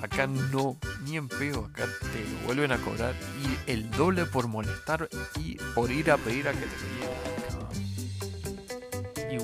Acá 0.00 0.28
no, 0.28 0.78
ni 1.02 1.16
en 1.16 1.26
peo, 1.26 1.64
acá 1.64 1.86
te 1.86 2.46
vuelven 2.46 2.70
a 2.70 2.78
cobrar 2.78 3.16
y 3.42 3.70
el 3.70 3.90
doble 3.90 4.26
por 4.26 4.46
molestar 4.46 5.08
y 5.36 5.56
por 5.74 5.90
ir 5.90 6.12
a 6.12 6.16
pedir 6.16 6.46
a 6.46 6.52
que 6.52 6.60
te 6.60 6.66
rellenen. 6.66 7.37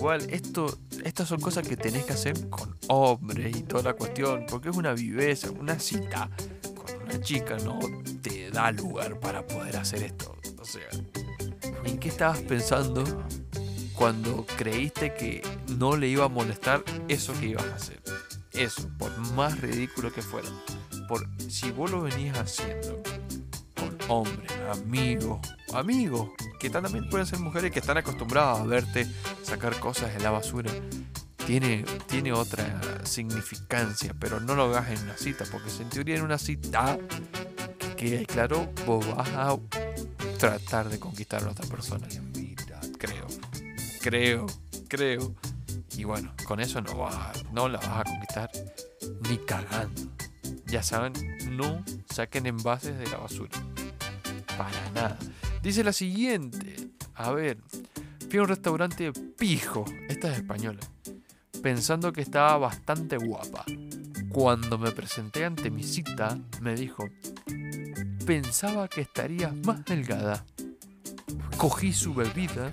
Igual, 0.04 0.28
esto, 0.28 0.66
estas 1.02 1.28
son 1.28 1.40
cosas 1.40 1.66
que 1.66 1.78
tenés 1.78 2.04
que 2.04 2.12
hacer 2.12 2.50
con 2.50 2.76
hombres 2.88 3.56
y 3.56 3.62
toda 3.62 3.84
la 3.84 3.94
cuestión, 3.94 4.44
porque 4.50 4.68
es 4.68 4.76
una 4.76 4.92
viveza, 4.92 5.50
una 5.50 5.78
cita 5.78 6.28
con 6.74 7.04
una 7.04 7.22
chica, 7.22 7.56
no 7.64 7.78
te 8.20 8.50
da 8.50 8.70
lugar 8.70 9.18
para 9.18 9.46
poder 9.46 9.78
hacer 9.78 10.02
esto. 10.02 10.36
O 10.60 10.64
sea, 10.66 10.86
¿en 11.86 11.98
qué 11.98 12.08
estabas 12.10 12.40
pensando 12.40 13.02
cuando 13.94 14.44
creíste 14.58 15.14
que 15.14 15.40
no 15.78 15.96
le 15.96 16.08
iba 16.08 16.26
a 16.26 16.28
molestar 16.28 16.84
eso 17.08 17.32
que 17.40 17.46
ibas 17.46 17.64
a 17.64 17.74
hacer? 17.74 18.02
Eso, 18.52 18.86
por 18.98 19.16
más 19.32 19.58
ridículo 19.58 20.12
que 20.12 20.20
fuera. 20.20 20.50
Por 21.08 21.26
si 21.48 21.70
vos 21.70 21.90
lo 21.90 22.02
venías 22.02 22.38
haciendo 22.38 23.02
hombres, 24.08 24.50
amigos, 24.70 25.38
amigos, 25.72 26.30
que 26.58 26.70
también 26.70 27.08
pueden 27.08 27.26
ser 27.26 27.38
mujeres 27.38 27.70
que 27.70 27.80
están 27.80 27.96
acostumbradas 27.96 28.60
a 28.60 28.64
verte 28.64 29.06
sacar 29.42 29.78
cosas 29.78 30.14
de 30.14 30.20
la 30.20 30.30
basura. 30.30 30.70
Tiene, 31.46 31.84
tiene 32.06 32.32
otra 32.32 33.04
significancia, 33.04 34.14
pero 34.18 34.40
no 34.40 34.54
lo 34.54 34.64
hagas 34.64 34.90
en 34.90 35.02
una 35.02 35.16
cita, 35.16 35.44
porque 35.50 35.68
si 35.68 35.82
en 35.82 35.90
teoría 35.90 36.16
en 36.16 36.22
una 36.22 36.38
cita, 36.38 36.98
que 37.96 38.24
claro, 38.26 38.72
vos 38.86 39.06
vas 39.14 39.28
a 39.28 39.56
tratar 40.38 40.88
de 40.88 40.98
conquistar 40.98 41.42
a 41.44 41.50
otra 41.50 41.66
persona. 41.66 42.06
Creo, 42.98 43.26
creo, 44.00 44.46
creo. 44.88 45.34
Y 45.96 46.04
bueno, 46.04 46.32
con 46.44 46.60
eso 46.60 46.80
no, 46.80 46.98
va, 46.98 47.32
no 47.52 47.68
la 47.68 47.78
vas 47.78 48.00
a 48.00 48.04
conquistar 48.04 48.50
ni 49.28 49.36
cagando. 49.38 50.02
Ya 50.66 50.82
saben, 50.82 51.12
no 51.50 51.84
saquen 52.10 52.46
envases 52.46 52.98
de 52.98 53.06
la 53.06 53.18
basura. 53.18 53.50
Para 54.56 54.90
nada. 54.90 55.18
Dice 55.62 55.82
la 55.82 55.92
siguiente. 55.92 56.90
A 57.14 57.30
ver, 57.32 57.58
fui 58.28 58.38
a 58.38 58.42
un 58.42 58.48
restaurante 58.48 59.12
pijo. 59.12 59.84
Esta 60.08 60.30
es 60.32 60.38
española. 60.38 60.80
Pensando 61.62 62.12
que 62.12 62.20
estaba 62.20 62.58
bastante 62.58 63.16
guapa. 63.16 63.64
Cuando 64.28 64.78
me 64.78 64.90
presenté 64.90 65.44
ante 65.44 65.70
mi 65.70 65.82
cita, 65.82 66.38
me 66.60 66.74
dijo, 66.74 67.08
pensaba 68.26 68.88
que 68.88 69.02
estarías 69.02 69.54
más 69.54 69.84
delgada. 69.84 70.44
Cogí 71.56 71.92
su 71.92 72.14
bebida, 72.14 72.70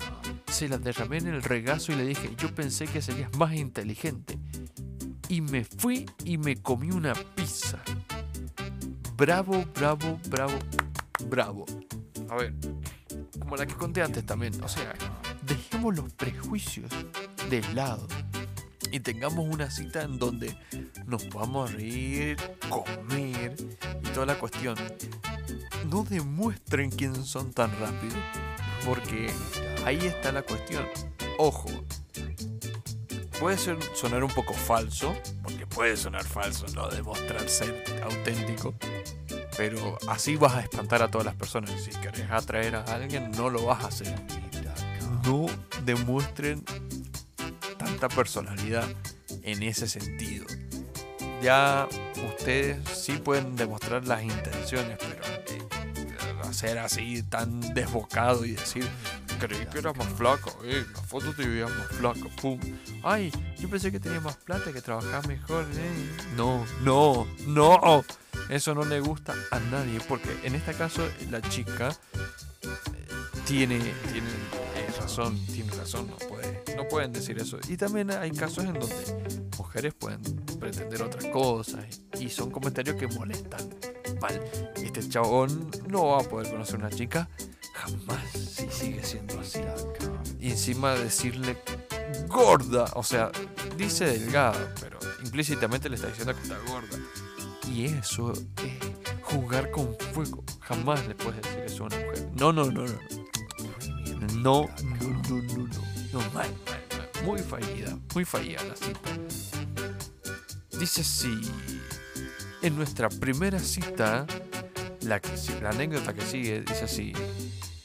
se 0.48 0.68
la 0.68 0.78
derramé 0.78 1.18
en 1.18 1.28
el 1.28 1.42
regazo 1.42 1.92
y 1.92 1.94
le 1.94 2.04
dije, 2.04 2.34
yo 2.36 2.52
pensé 2.54 2.86
que 2.86 3.00
serías 3.00 3.34
más 3.36 3.54
inteligente. 3.54 4.38
Y 5.28 5.40
me 5.40 5.64
fui 5.64 6.04
y 6.24 6.36
me 6.36 6.56
comí 6.56 6.90
una 6.90 7.14
pizza. 7.14 7.78
Bravo, 9.16 9.64
bravo, 9.74 10.18
bravo, 10.28 10.58
bravo. 11.28 11.64
A 12.28 12.36
ver, 12.36 12.54
como 13.38 13.56
la 13.56 13.66
que 13.66 13.74
conté 13.74 14.02
antes 14.02 14.24
también. 14.24 14.62
O 14.62 14.68
sea, 14.68 14.94
dejemos 15.42 15.94
los 15.96 16.12
prejuicios 16.12 16.90
de 17.50 17.60
lado 17.74 18.06
y 18.90 19.00
tengamos 19.00 19.46
una 19.48 19.70
cita 19.70 20.02
en 20.02 20.18
donde 20.18 20.56
nos 21.06 21.24
podamos 21.24 21.72
reír, 21.72 22.36
comer 22.68 23.56
y 24.02 24.08
toda 24.08 24.26
la 24.26 24.38
cuestión. 24.38 24.76
No 25.90 26.04
demuestren 26.04 26.90
quién 26.90 27.24
son 27.24 27.52
tan 27.52 27.70
rápido, 27.80 28.16
porque 28.84 29.30
ahí 29.84 29.98
está 29.98 30.30
la 30.32 30.42
cuestión. 30.42 30.86
Ojo, 31.38 31.68
puede 33.40 33.58
sonar 33.58 34.22
un 34.22 34.30
poco 34.30 34.54
falso, 34.54 35.16
porque 35.42 35.66
puede 35.66 35.96
sonar 35.96 36.24
falso 36.24 36.66
no 36.74 36.88
demostrar 36.88 37.48
ser 37.48 37.82
auténtico, 38.04 38.74
pero 39.56 39.98
así 40.08 40.36
vas 40.36 40.54
a 40.54 40.60
espantar 40.60 41.02
a 41.02 41.08
todas 41.08 41.24
las 41.24 41.34
personas. 41.34 41.70
Si 41.82 41.90
querés 41.90 42.30
atraer 42.30 42.76
a 42.76 42.82
alguien, 42.82 43.30
no 43.32 43.50
lo 43.50 43.66
vas 43.66 43.84
a 43.84 43.88
hacer. 43.88 44.14
No 45.24 45.46
demuestren 45.84 46.64
tanta 47.78 48.08
personalidad 48.08 48.88
en 49.42 49.62
ese 49.62 49.88
sentido. 49.88 50.46
Ya 51.42 51.88
ustedes 52.28 52.88
sí 52.88 53.12
pueden 53.12 53.56
demostrar 53.56 54.06
las 54.06 54.22
intenciones, 54.22 54.96
pero 54.98 55.22
eh, 55.48 55.62
hacer 56.48 56.78
así 56.78 57.22
tan 57.22 57.60
desbocado 57.74 58.44
y 58.44 58.52
decir, 58.52 58.88
creí 59.46 59.66
que 59.66 59.78
eras 59.78 59.96
más 59.96 60.08
flaco, 60.08 60.56
eh, 60.64 60.84
la 60.94 61.02
foto 61.02 61.34
te 61.34 61.46
veías 61.46 61.70
más 61.70 61.88
flaco, 61.88 62.30
pum. 62.40 62.60
Ay, 63.02 63.32
yo 63.58 63.68
pensé 63.68 63.90
que 63.90 63.98
tenías 63.98 64.22
más 64.22 64.36
plata, 64.36 64.72
que 64.72 64.80
trabajabas 64.80 65.26
mejor, 65.26 65.66
eh. 65.74 66.10
No, 66.36 66.64
no, 66.82 67.26
no. 67.46 68.04
Eso 68.48 68.74
no 68.74 68.84
le 68.84 69.00
gusta 69.00 69.34
a 69.50 69.58
nadie, 69.58 69.98
porque 70.08 70.30
en 70.44 70.54
este 70.54 70.74
caso 70.74 71.02
la 71.30 71.40
chica 71.40 71.90
eh, 72.62 72.68
tiene, 73.44 73.78
tiene 74.12 74.28
eh, 74.76 74.94
razón, 75.00 75.36
tiene 75.46 75.72
razón, 75.72 76.08
no, 76.08 76.16
puede, 76.28 76.62
no 76.76 76.86
pueden 76.86 77.12
decir 77.12 77.38
eso. 77.38 77.58
Y 77.68 77.76
también 77.76 78.12
hay 78.12 78.30
casos 78.30 78.64
en 78.64 78.74
donde 78.74 79.48
mujeres 79.58 79.94
pueden 79.94 80.22
pretender 80.60 81.02
otras 81.02 81.24
cosas 81.26 81.84
y 82.20 82.28
son 82.28 82.50
comentarios 82.50 82.94
que 82.96 83.08
molestan. 83.08 83.68
Mal, 84.20 84.40
este 84.76 85.08
chabón 85.08 85.68
no 85.88 86.08
va 86.08 86.20
a 86.20 86.22
poder 86.22 86.48
conocer 86.48 86.76
una 86.76 86.90
chica 86.90 87.28
jamás 87.74 88.41
si 88.52 88.68
sigue 88.70 89.02
siendo 89.02 89.40
así. 89.40 89.60
Y 90.38 90.50
encima 90.50 90.94
decirle 90.94 91.56
gorda, 92.28 92.90
o 92.94 93.02
sea, 93.02 93.30
dice 93.76 94.04
delgada, 94.04 94.74
pero 94.80 94.98
implícitamente 95.24 95.88
le 95.88 95.96
está 95.96 96.08
diciendo 96.08 96.34
que 96.34 96.42
está 96.42 96.58
gorda. 96.66 96.98
Y 97.70 97.86
eso 97.86 98.32
es 98.32 98.44
jugar 99.22 99.70
con 99.70 99.96
fuego. 100.12 100.44
Jamás 100.60 101.06
le 101.06 101.14
puedes 101.14 101.40
decir 101.42 101.60
eso 101.60 101.84
a 101.84 101.86
una 101.86 101.96
mujer. 101.96 102.30
No, 102.34 102.52
no, 102.52 102.64
no, 102.70 102.84
no. 102.84 102.98
No, 104.34 104.68
no, 104.82 105.08
no, 105.28 105.42
no, 105.42 105.68
no. 106.12 106.18
Mal, 106.32 106.50
mal. 106.66 107.24
Muy 107.24 107.38
fallida, 107.40 107.96
muy 108.14 108.24
fallida 108.24 108.62
la 108.64 108.76
cita. 108.76 109.10
Dice 110.78 111.00
así. 111.00 111.40
En 112.60 112.76
nuestra 112.76 113.08
primera 113.08 113.58
cita, 113.58 114.26
la, 115.00 115.20
la 115.60 115.70
anécdota 115.70 116.12
que 116.12 116.22
sigue 116.22 116.60
dice 116.60 116.84
así. 116.84 117.12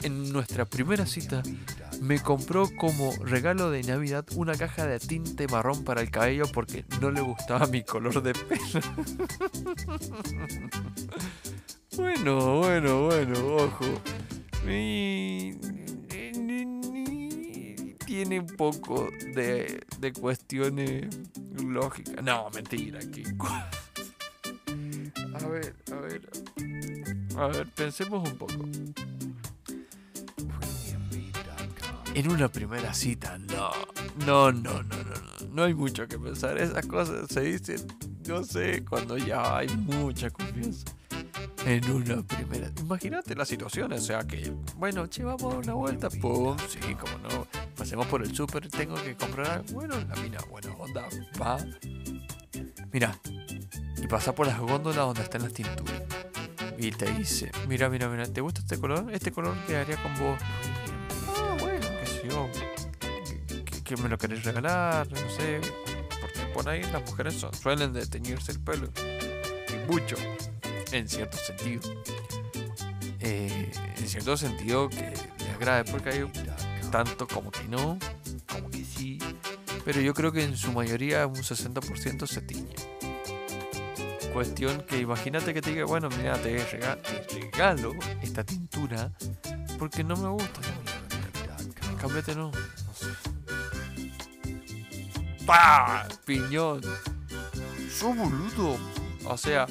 En 0.07 0.31
nuestra 0.31 0.63
primera 0.63 1.05
cita, 1.05 1.43
me 1.99 2.21
compró 2.21 2.69
como 2.77 3.13
regalo 3.25 3.69
de 3.71 3.83
Navidad 3.83 4.25
una 4.37 4.55
caja 4.55 4.87
de 4.87 4.99
tinte 5.01 5.49
marrón 5.49 5.83
para 5.83 5.99
el 5.99 6.09
cabello 6.09 6.45
porque 6.53 6.85
no 7.01 7.11
le 7.11 7.19
gustaba 7.19 7.67
mi 7.67 7.83
color 7.83 8.23
de 8.23 8.31
pelo. 8.31 8.81
bueno, 11.97 12.59
bueno, 12.59 13.03
bueno, 13.07 13.55
ojo. 13.57 13.85
Tiene 18.05 18.39
un 18.39 18.55
poco 18.55 19.09
de, 19.35 19.83
de 19.99 20.13
cuestiones 20.13 21.05
lógicas. 21.61 22.23
No, 22.23 22.49
mentira. 22.51 22.99
Que... 22.99 23.25
A 25.33 25.47
ver, 25.47 25.75
a 25.91 25.95
ver. 25.95 26.29
A 27.35 27.47
ver, 27.47 27.67
pensemos 27.75 28.31
un 28.31 28.37
poco. 28.37 28.55
En 32.17 32.31
una 32.31 32.47
primera 32.47 32.95
cita, 32.95 33.37
no. 33.37 33.69
No, 34.25 34.51
no, 34.51 34.81
no, 34.81 34.81
no, 34.81 35.05
no. 35.05 35.47
No 35.53 35.63
hay 35.65 35.75
mucho 35.75 36.07
que 36.07 36.17
pensar. 36.17 36.57
Esas 36.57 36.83
cosas 36.87 37.27
se 37.29 37.41
dicen, 37.41 37.85
no 38.27 38.43
sé, 38.43 38.83
cuando 38.83 39.19
ya 39.19 39.57
hay 39.57 39.67
mucha 39.67 40.31
confianza. 40.31 40.87
En 41.63 41.87
una 41.91 42.23
primera. 42.23 42.71
Imagínate 42.79 43.35
la 43.35 43.45
situación, 43.45 43.93
o 43.93 43.99
sea 43.99 44.25
que, 44.25 44.51
bueno, 44.77 45.05
che, 45.05 45.23
vamos 45.23 45.43
a 45.43 45.57
una 45.59 45.73
vuelta. 45.75 46.09
Pum, 46.09 46.57
sí, 46.67 46.79
como 46.95 47.19
no. 47.19 47.45
Pasemos 47.77 48.07
por 48.07 48.23
el 48.23 48.35
súper, 48.35 48.67
tengo 48.67 48.95
que 48.95 49.15
comprar. 49.15 49.63
Bueno, 49.71 49.93
la 50.09 50.15
mina, 50.15 50.39
bueno, 50.49 50.75
onda, 50.79 51.07
va. 51.39 51.59
Mira, 52.91 53.15
y 53.95 54.07
pasa 54.07 54.33
por 54.33 54.47
las 54.47 54.59
góndolas 54.59 55.05
donde 55.05 55.21
están 55.21 55.43
las 55.43 55.53
tinturas. 55.53 56.01
Y 56.79 56.89
te 56.89 57.11
dice, 57.13 57.51
mira, 57.67 57.89
mira, 57.89 58.09
mira, 58.09 58.25
¿te 58.25 58.41
gusta 58.41 58.61
este 58.61 58.79
color? 58.79 59.05
Este 59.11 59.31
color 59.31 59.55
quedaría 59.67 60.01
con 60.01 60.15
vos. 60.15 60.39
Que- 63.87 63.97
me 63.97 64.09
lo 64.09 64.17
querés 64.17 64.43
regalar, 64.43 65.09
no 65.11 65.29
sé. 65.29 65.61
Porque 66.21 66.39
por 66.53 66.67
ahí 66.69 66.83
las 66.91 67.01
mujeres 67.09 67.35
son- 67.35 67.53
suelen 67.53 67.93
de 67.93 68.05
teñirse 68.05 68.51
el 68.51 68.59
pelo. 68.59 68.89
Y 69.69 69.91
mucho, 69.91 70.15
en 70.91 71.07
cierto 71.07 71.37
sentido. 71.37 71.81
Eh, 73.19 73.71
en 73.97 74.07
cierto 74.07 74.37
sentido 74.37 74.89
que 74.89 75.01
les 75.39 75.49
agrade, 75.55 75.91
porque 75.91 76.09
hay 76.09 76.31
tanto 76.91 77.27
como 77.27 77.51
que 77.51 77.63
no, 77.67 77.97
como 78.51 78.69
que 78.69 78.83
sí, 78.85 79.17
pero 79.83 79.99
yo 80.01 80.13
creo 80.13 80.31
que 80.31 80.43
en 80.43 80.55
su 80.55 80.71
mayoría 80.71 81.25
un 81.27 81.43
60% 81.43 82.25
se 82.27 82.41
tiñe. 82.41 82.75
Cuestión 84.33 84.81
que 84.87 84.99
imagínate 84.99 85.53
que 85.53 85.61
te 85.61 85.71
diga, 85.71 85.85
bueno, 85.85 86.09
mira, 86.09 86.37
te 86.41 86.63
regalo 87.31 87.93
esta 88.21 88.43
tintura 88.43 89.11
porque 89.79 90.03
no 90.03 90.15
me 90.15 90.29
gusta. 90.29 90.61
Cámbiate, 91.99 92.35
no. 92.35 92.51
¡Pah! 95.47 96.05
Piñón. 96.25 96.81
Su 97.89 98.13
boludo. 98.13 98.77
O 99.23 99.37
sea, 99.37 99.65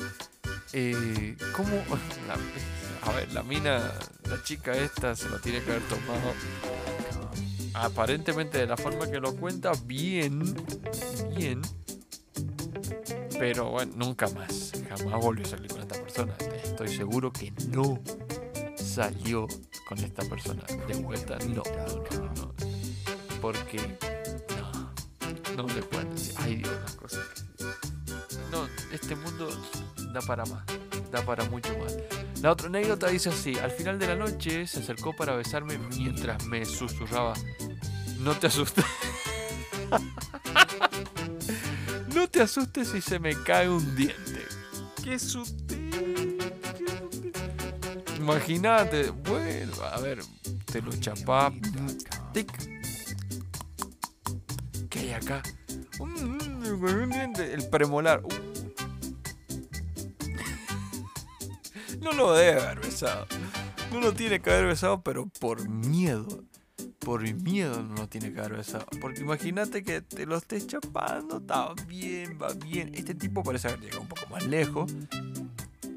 eh, 0.72 1.36
¿cómo? 1.54 1.76
a 3.02 3.12
ver, 3.12 3.30
la 3.34 3.42
mina, 3.42 3.92
la 4.28 4.42
chica 4.42 4.72
esta 4.72 5.14
se 5.14 5.28
lo 5.28 5.38
tiene 5.38 5.62
que 5.62 5.72
haber 5.72 5.82
tomado. 5.82 6.32
Aparentemente 7.74 8.56
de 8.56 8.66
la 8.66 8.78
forma 8.78 9.06
que 9.10 9.20
lo 9.20 9.36
cuenta, 9.36 9.72
bien. 9.84 10.56
Bien. 11.36 11.60
Pero 13.38 13.70
bueno, 13.70 13.92
nunca 13.96 14.28
más. 14.30 14.72
Jamás 14.88 15.20
volvió 15.20 15.44
a 15.44 15.50
salir 15.50 15.70
con 15.70 15.82
esta 15.82 16.00
persona. 16.00 16.34
Estoy 16.64 16.88
seguro 16.88 17.30
que 17.30 17.52
no 17.68 18.00
salió 18.76 19.46
con 19.86 19.98
esta 19.98 20.22
persona 20.22 20.62
de 20.88 20.94
vuelta. 20.94 21.36
No, 21.48 21.62
no, 21.64 22.18
no, 22.18 22.34
no. 22.34 22.54
Porque 23.42 23.98
no, 25.56 25.66
le 25.66 25.82
pueden 25.82 26.10
decir. 26.10 26.34
Ay 26.38 26.56
Dios, 26.56 26.72
las 26.82 26.94
cosas 26.94 27.20
No, 28.50 28.68
este 28.92 29.16
mundo 29.16 29.48
da 30.12 30.20
para 30.20 30.44
más. 30.44 30.64
Da 31.10 31.24
para 31.24 31.44
mucho 31.44 31.76
más. 31.78 31.96
La 32.42 32.52
otra 32.52 32.68
anécdota 32.68 33.08
dice 33.08 33.30
así, 33.30 33.58
al 33.58 33.70
final 33.70 33.98
de 33.98 34.08
la 34.08 34.16
noche 34.16 34.66
se 34.66 34.80
acercó 34.80 35.16
para 35.16 35.34
besarme 35.34 35.78
mientras 35.78 36.44
me 36.44 36.64
susurraba, 36.64 37.32
no 38.20 38.34
te 38.34 38.48
asustes. 38.48 38.84
no 42.14 42.28
te 42.28 42.42
asustes 42.42 42.88
si 42.88 43.00
se 43.00 43.18
me 43.18 43.34
cae 43.42 43.68
un 43.68 43.96
diente. 43.96 44.44
¡Qué 45.02 45.18
sutil! 45.18 46.38
Imagínate, 48.18 49.10
bueno, 49.10 49.72
a 49.82 50.00
ver, 50.00 50.20
te 50.66 50.82
lo 50.82 50.92
chapá. 50.92 51.52
Tic. 52.32 52.75
¿Qué 55.16 55.16
hay 55.16 55.22
acá? 55.22 55.42
Un, 55.98 57.10
diente, 57.10 57.54
el 57.54 57.68
premolar. 57.68 58.22
Uh. 58.24 58.28
No 62.00 62.12
lo 62.12 62.34
debe 62.34 62.60
haber 62.60 62.80
besado. 62.80 63.26
No 63.90 64.00
lo 64.00 64.12
tiene 64.12 64.40
que 64.40 64.50
haber 64.50 64.66
besado, 64.66 65.02
pero 65.02 65.26
por 65.40 65.68
miedo. 65.68 66.44
Por 67.00 67.22
miedo 67.34 67.82
no 67.82 67.94
lo 67.94 68.08
tiene 68.08 68.32
que 68.32 68.40
haber 68.40 68.58
besado. 68.58 68.86
Porque 69.00 69.22
imagínate 69.22 69.82
que 69.82 70.02
te 70.02 70.26
lo 70.26 70.36
estés 70.36 70.66
chapando, 70.66 71.38
está 71.38 71.72
bien, 71.86 72.38
va 72.40 72.52
bien. 72.52 72.94
Este 72.94 73.14
tipo 73.14 73.42
parece 73.42 73.68
haber 73.68 73.80
llegado 73.80 74.02
un 74.02 74.08
poco 74.08 74.26
más 74.30 74.46
lejos. 74.46 74.92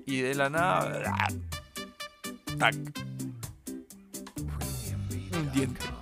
Y 0.06 0.22
de 0.22 0.34
la 0.34 0.50
nada. 0.50 1.28
¡Tac! 2.58 2.76
Un 5.34 5.52
diente. 5.54 5.99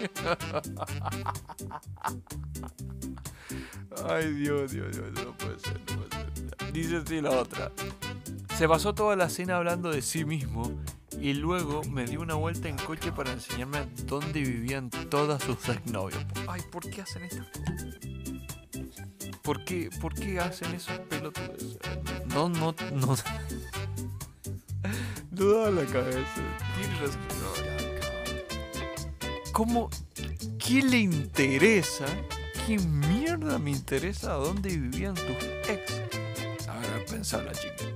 Ay, 4.08 4.32
Dios, 4.34 4.72
Dios, 4.72 4.96
Dios, 4.96 5.10
no 5.12 5.36
puede 5.36 5.58
ser, 5.58 5.78
no 5.80 5.86
puede 5.96 6.08
ser. 6.10 6.30
Dice 6.72 6.96
así 6.98 7.20
la 7.20 7.30
otra. 7.30 7.72
Se 8.56 8.68
pasó 8.68 8.94
toda 8.94 9.16
la 9.16 9.28
cena 9.28 9.56
hablando 9.56 9.90
de 9.90 10.02
sí 10.02 10.24
mismo 10.24 10.70
y 11.20 11.34
luego 11.34 11.82
me 11.84 12.06
dio 12.06 12.20
una 12.20 12.34
vuelta 12.34 12.68
en 12.68 12.76
coche 12.76 13.10
para 13.12 13.32
enseñarme 13.32 13.88
dónde 14.06 14.40
vivían 14.40 14.90
todas 14.90 15.42
sus 15.42 15.68
exnovios. 15.68 16.24
Ay, 16.48 16.62
¿por 16.70 16.88
qué 16.88 17.02
hacen 17.02 17.24
esto? 17.24 17.42
¿Por 19.42 19.64
qué, 19.64 19.90
¿Por 20.00 20.14
qué 20.14 20.38
hacen 20.38 20.72
esos 20.74 20.96
pelotudos? 21.00 21.78
No, 22.26 22.48
no, 22.48 22.74
no. 22.92 23.16
No 25.32 25.54
da 25.54 25.70
la 25.70 25.84
cabeza. 25.86 26.42
Tienes 26.76 27.00
razón. 27.00 27.39
¿Cómo? 29.52 29.90
¿Qué 30.58 30.82
le 30.82 30.98
interesa? 30.98 32.06
¿Qué 32.66 32.78
mierda 32.78 33.58
me 33.58 33.70
interesa 33.70 34.32
dónde 34.34 34.70
vivían 34.70 35.14
tus 35.14 35.44
ex? 35.68 36.00
A 36.68 36.78
ver, 36.78 37.04
pensar 37.06 37.44
la 37.44 37.52
chica. 37.52 37.90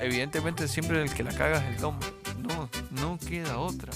evidentemente 0.00 0.68
siempre 0.68 1.02
el 1.02 1.12
que 1.12 1.22
la 1.22 1.32
caga 1.32 1.58
es 1.68 1.78
el 1.78 1.84
hombre. 1.84 2.08
No, 2.38 2.68
no 2.90 3.18
queda 3.18 3.58
otra. 3.58 3.92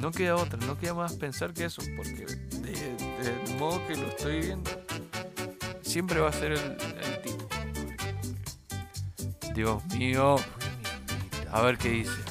No 0.00 0.12
queda 0.12 0.36
otra, 0.36 0.58
no 0.66 0.78
queda 0.78 0.94
más 0.94 1.14
pensar 1.14 1.52
que 1.52 1.64
eso, 1.64 1.82
porque 1.96 2.24
del 2.24 3.58
modo 3.58 3.84
que 3.86 3.96
lo 3.96 4.06
estoy 4.08 4.40
viendo, 4.40 4.70
siempre 5.82 6.20
va 6.20 6.28
a 6.28 6.32
ser 6.32 6.52
el, 6.52 7.22
tipo. 7.22 7.48
Dios 9.54 9.84
mío. 9.86 10.36
A 11.50 11.62
ver 11.62 11.78
qué 11.78 11.88
dice. 11.88 12.27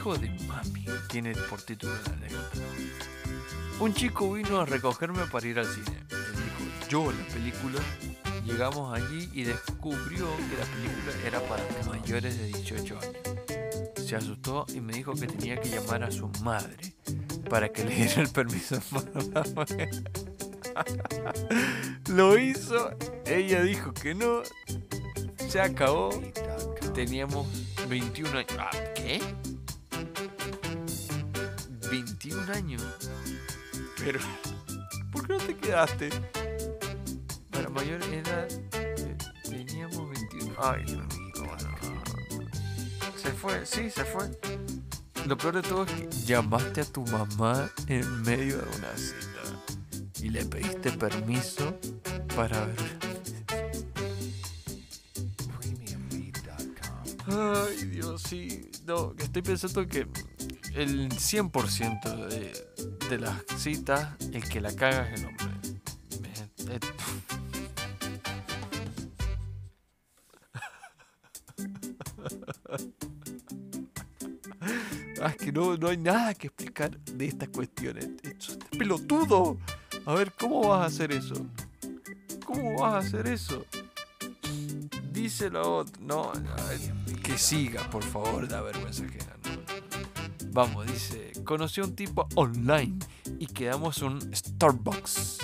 Hijo 0.00 0.16
de 0.16 0.30
mami, 0.46 0.86
tiene 1.10 1.34
por 1.50 1.60
título 1.60 1.92
la 1.92 2.12
anécdota. 2.14 2.58
Un 3.80 3.92
chico 3.92 4.32
vino 4.32 4.58
a 4.58 4.64
recogerme 4.64 5.26
para 5.26 5.46
ir 5.46 5.58
al 5.58 5.66
cine. 5.66 5.94
Él 6.08 6.36
dijo, 6.36 6.88
yo 6.88 7.12
la 7.12 7.34
película 7.34 7.80
Llegamos 8.46 8.98
allí 8.98 9.28
y 9.34 9.42
descubrió 9.42 10.26
que 10.48 10.56
la 10.56 10.64
película 10.64 11.12
era 11.26 11.40
para 11.40 11.62
mayores 11.86 12.38
de 12.38 12.46
18 12.46 12.98
años. 12.98 13.14
Se 14.02 14.16
asustó 14.16 14.64
y 14.74 14.80
me 14.80 14.94
dijo 14.94 15.12
que 15.12 15.26
tenía 15.26 15.60
que 15.60 15.68
llamar 15.68 16.02
a 16.02 16.10
su 16.10 16.28
madre 16.42 16.94
para 17.50 17.68
que 17.68 17.84
le 17.84 17.94
diera 17.94 18.22
el 18.22 18.30
permiso 18.30 18.80
Lo 22.08 22.38
hizo, 22.38 22.90
ella 23.26 23.62
dijo 23.62 23.92
que 23.92 24.14
no, 24.14 24.44
se 25.46 25.60
acabó, 25.60 26.08
teníamos 26.94 27.46
21 27.86 28.38
años. 28.38 28.56
Ah, 28.58 28.70
¿Qué? 28.94 29.20
21 32.22 32.52
años. 32.52 32.82
Pero, 33.98 34.20
¿por 35.10 35.26
qué 35.26 35.32
no 35.32 35.38
te 35.38 35.56
quedaste? 35.56 36.10
mayor 37.70 38.02
edad 38.02 38.48
eh, 38.72 39.16
teníamos 39.44 40.10
21. 40.10 40.54
Ay, 40.58 40.84
Se 43.16 43.30
fue, 43.32 43.64
sí, 43.64 43.90
se 43.90 44.04
fue. 44.04 44.30
Lo 45.26 45.36
peor 45.36 45.54
de 45.54 45.62
todo 45.62 45.84
es 45.84 45.92
que 45.92 46.08
llamaste 46.26 46.80
a 46.80 46.84
tu 46.84 47.04
mamá 47.06 47.70
en 47.86 48.22
medio 48.22 48.58
de 48.58 48.76
una 48.76 48.96
cita 48.96 50.20
y 50.20 50.30
le 50.30 50.44
pediste 50.44 50.90
permiso 50.92 51.78
para 52.34 52.66
ver. 52.66 52.98
Ay, 57.28 57.84
Dios, 57.86 58.22
sí. 58.22 58.68
No, 58.84 59.14
estoy 59.18 59.42
pensando 59.42 59.86
que 59.86 60.06
el 60.74 61.08
100% 61.10 62.26
de, 62.28 62.52
de 63.08 63.18
las 63.18 63.42
citas, 63.56 64.14
el 64.32 64.48
que 64.48 64.60
la 64.60 64.74
caga 64.74 65.10
es 65.10 65.20
el 65.20 65.26
hombre. 65.26 65.46
Ah, 75.22 75.28
es 75.28 75.36
que 75.36 75.52
no, 75.52 75.76
no 75.76 75.88
hay 75.88 75.98
nada 75.98 76.32
que 76.32 76.46
explicar 76.46 76.98
de 76.98 77.26
estas 77.26 77.50
cuestiones. 77.50 78.08
Esto 78.22 78.52
es 78.52 78.78
pelotudo. 78.78 79.58
A 80.06 80.14
ver, 80.14 80.32
¿cómo 80.32 80.66
vas 80.68 80.80
a 80.80 80.86
hacer 80.86 81.12
eso? 81.12 81.34
¿Cómo 82.46 82.80
vas 82.80 82.94
a 82.94 82.98
hacer 83.06 83.26
eso? 83.26 83.66
Díselo. 85.12 85.84
No, 86.00 86.32
que 87.22 87.36
siga, 87.36 87.82
por 87.90 88.02
favor, 88.02 88.48
da 88.48 88.62
vergüenza 88.62 89.04
que 89.06 89.18
Vamos, 90.52 90.86
dice, 90.86 91.32
conocí 91.44 91.80
a 91.80 91.84
un 91.84 91.94
tipo 91.94 92.26
online 92.34 92.98
y 93.38 93.46
quedamos 93.46 93.98
en 93.98 94.08
un 94.08 94.34
Starbucks. 94.34 95.38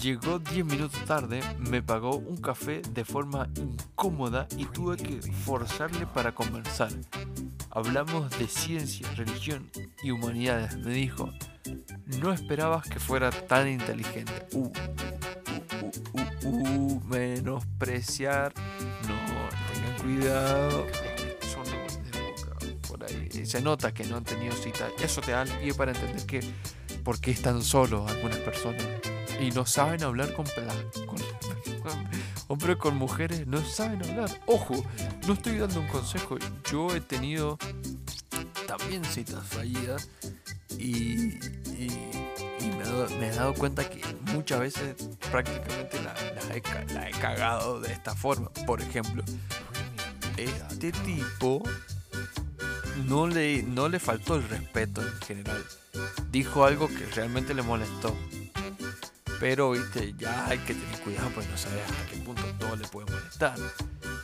Llegó 0.00 0.38
10 0.38 0.64
minutos 0.64 1.04
tarde, 1.04 1.40
me 1.58 1.82
pagó 1.82 2.16
un 2.16 2.36
café 2.36 2.80
de 2.92 3.04
forma 3.04 3.48
incómoda 3.56 4.46
y 4.56 4.66
tuve 4.66 4.96
que 4.96 5.20
forzarle 5.32 6.06
para 6.06 6.32
conversar. 6.32 6.90
Hablamos 7.70 8.30
de 8.38 8.46
ciencia, 8.46 9.10
religión 9.14 9.68
y 10.02 10.12
humanidades, 10.12 10.76
me 10.78 10.92
dijo. 10.92 11.32
No 12.20 12.32
esperabas 12.32 12.88
que 12.88 13.00
fuera 13.00 13.30
tan 13.30 13.68
inteligente. 13.68 14.46
Uh, 14.52 14.70
uh, 16.12 16.12
uh, 16.12 16.48
uh, 16.48 17.04
menospreciar. 17.04 18.54
No, 19.08 19.16
tengan 19.72 19.98
cuidado. 20.00 20.86
Se 23.46 23.60
nota 23.62 23.94
que 23.94 24.04
no 24.04 24.16
han 24.16 24.24
tenido 24.24 24.52
cita. 24.54 24.88
Eso 24.98 25.20
te 25.20 25.30
da 25.30 25.42
el 25.42 25.48
pie 25.50 25.72
para 25.72 25.92
entender 25.92 26.26
que 26.26 26.40
por 27.04 27.20
qué 27.20 27.30
están 27.30 27.62
solos 27.62 28.10
algunas 28.10 28.38
personas 28.38 28.84
y 29.40 29.50
no 29.50 29.64
saben 29.64 30.02
hablar 30.02 30.32
con, 30.32 30.46
con 31.06 31.18
hombres 32.48 32.76
con 32.76 32.96
mujeres 32.96 33.46
no 33.46 33.64
saben 33.64 34.02
hablar. 34.02 34.30
Ojo, 34.46 34.84
no 35.26 35.34
estoy 35.34 35.58
dando 35.58 35.80
un 35.80 35.88
consejo. 35.88 36.36
Yo 36.70 36.94
he 36.94 37.00
tenido 37.00 37.58
también 38.66 39.04
citas 39.04 39.46
fallidas 39.46 40.08
y, 40.78 41.38
me, 43.18 43.28
he 43.28 43.30
dado 43.30 43.54
cuenta 43.54 43.88
que 43.88 44.00
muchas 44.32 44.60
veces 44.60 44.96
prácticamente 45.30 46.00
la, 46.02 46.14
he, 47.06 47.10
cagado 47.12 47.80
de 47.80 47.92
esta 47.92 48.14
forma. 48.14 48.50
Por 48.66 48.80
ejemplo, 48.80 49.22
este 50.36 50.92
tipo 50.92 51.62
no 53.04 53.26
le, 53.26 53.62
no 53.62 53.88
le 53.88 53.98
faltó 53.98 54.36
el 54.36 54.48
respeto 54.48 55.02
en 55.02 55.20
general. 55.20 55.64
Dijo 56.30 56.64
algo 56.64 56.88
que 56.88 57.06
realmente 57.14 57.54
le 57.54 57.62
molestó. 57.62 58.14
Pero, 59.38 59.72
viste, 59.72 60.14
ya 60.18 60.46
hay 60.46 60.58
que 60.58 60.74
tener 60.74 61.00
cuidado, 61.00 61.30
pues 61.34 61.48
no 61.48 61.58
sabes 61.58 61.82
hasta 61.82 62.06
qué 62.10 62.16
punto 62.18 62.42
todo 62.58 62.76
le 62.76 62.88
puede 62.88 63.10
molestar. 63.10 63.56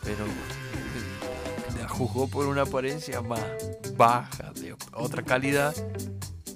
Pero 0.02 0.24
la 1.78 1.88
juzgó 1.88 2.28
por 2.28 2.46
una 2.46 2.62
apariencia 2.62 3.20
más 3.20 3.44
baja, 3.96 4.52
de 4.54 4.74
otra 4.94 5.22
calidad. 5.22 5.74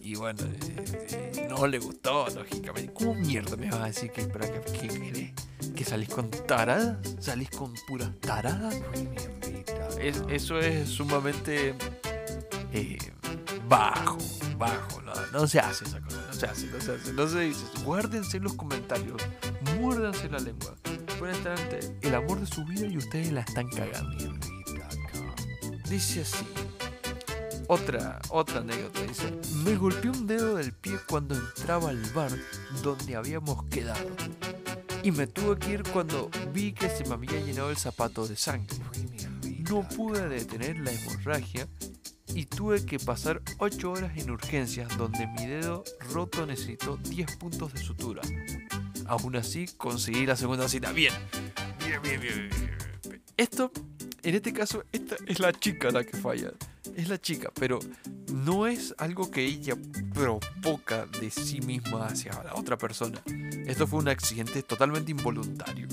Y 0.02 0.14
bueno, 0.14 0.42
eh, 0.44 0.84
eh, 1.10 1.46
no 1.50 1.66
le 1.66 1.78
gustó, 1.78 2.28
lógicamente. 2.30 2.92
¿Cómo 2.94 3.14
mierda 3.14 3.56
me 3.56 3.68
vas 3.70 3.80
a 3.80 3.86
decir 3.86 4.10
que, 4.10 4.26
que, 4.26 5.34
que, 5.74 5.84
salís 5.84 6.08
con 6.08 6.30
taradas? 6.30 6.96
¿Salís 7.20 7.50
con 7.50 7.74
puras 7.86 8.10
taradas? 8.20 8.74
eso 10.28 10.58
es 10.58 10.88
sumamente 10.88 11.74
eh, 12.72 12.98
bajo, 13.68 14.18
bajo. 14.58 15.02
No, 15.32 15.46
se 15.46 15.58
hace 15.58 15.84
esa 15.84 16.00
cosa, 16.00 16.24
no 16.26 16.32
se 16.32 16.46
hace, 16.46 16.66
no 16.66 16.80
se 16.80 16.92
hace, 16.92 17.12
no 17.12 17.28
se 17.28 17.40
dice. 17.40 17.64
Guárdense 17.84 18.40
los 18.40 18.54
comentarios, 18.54 19.20
muérdanse 19.78 20.28
la 20.28 20.38
lengua. 20.38 20.74
Pueden 21.18 21.34
estar 21.34 21.58
ante 21.58 21.80
el 22.02 22.14
amor 22.14 22.40
de 22.40 22.46
su 22.46 22.64
vida 22.64 22.86
y 22.86 22.96
ustedes 22.96 23.32
la 23.32 23.40
están 23.40 23.68
cagando. 23.68 24.16
Dice 25.88 26.22
así. 26.22 26.46
Otra, 27.68 28.20
otra 28.30 28.60
anécdota 28.60 29.02
dice, 29.02 29.32
me 29.64 29.76
golpeé 29.76 30.10
un 30.10 30.26
dedo 30.26 30.54
del 30.54 30.72
pie 30.72 30.98
cuando 31.08 31.34
entraba 31.34 31.90
al 31.90 32.02
bar 32.12 32.30
donde 32.82 33.16
habíamos 33.16 33.64
quedado. 33.64 34.08
Y 35.02 35.10
me 35.10 35.26
tuve 35.26 35.58
que 35.58 35.72
ir 35.72 35.82
cuando 35.82 36.30
vi 36.52 36.72
que 36.72 36.88
se 36.88 37.04
me 37.04 37.14
había 37.14 37.40
llenado 37.40 37.70
el 37.70 37.76
zapato 37.76 38.26
de 38.26 38.36
sangre. 38.36 38.76
No 39.68 39.86
pude 39.88 40.28
detener 40.28 40.78
la 40.78 40.92
hemorragia 40.92 41.66
y 42.34 42.46
tuve 42.46 42.84
que 42.84 42.98
pasar 42.98 43.42
8 43.58 43.90
horas 43.90 44.12
en 44.16 44.30
urgencias 44.30 44.96
donde 44.96 45.26
mi 45.26 45.46
dedo 45.46 45.84
roto 46.12 46.46
necesitó 46.46 46.96
10 46.96 47.36
puntos 47.36 47.72
de 47.72 47.80
sutura. 47.80 48.22
Aún 49.06 49.36
así 49.36 49.66
conseguí 49.76 50.26
la 50.26 50.36
segunda 50.36 50.68
cita. 50.68 50.92
Bien, 50.92 51.12
bien, 51.78 52.00
bien, 52.02 52.20
bien. 52.20 52.50
bien. 52.50 53.22
Esto, 53.36 53.70
en 54.22 54.34
este 54.34 54.52
caso, 54.52 54.84
esta 54.92 55.16
es 55.26 55.40
la 55.40 55.52
chica 55.52 55.90
la 55.90 56.04
que 56.04 56.16
falla. 56.16 56.52
Es 56.96 57.08
la 57.10 57.20
chica, 57.20 57.50
pero 57.54 57.78
no 58.32 58.66
es 58.66 58.94
algo 58.96 59.30
que 59.30 59.44
ella 59.44 59.76
provoca 60.14 61.04
de 61.20 61.30
sí 61.30 61.60
misma 61.60 62.06
hacia 62.06 62.32
la 62.42 62.54
otra 62.54 62.78
persona. 62.78 63.20
Esto 63.66 63.86
fue 63.86 63.98
un 63.98 64.08
accidente 64.08 64.62
totalmente 64.62 65.10
involuntario. 65.10 65.86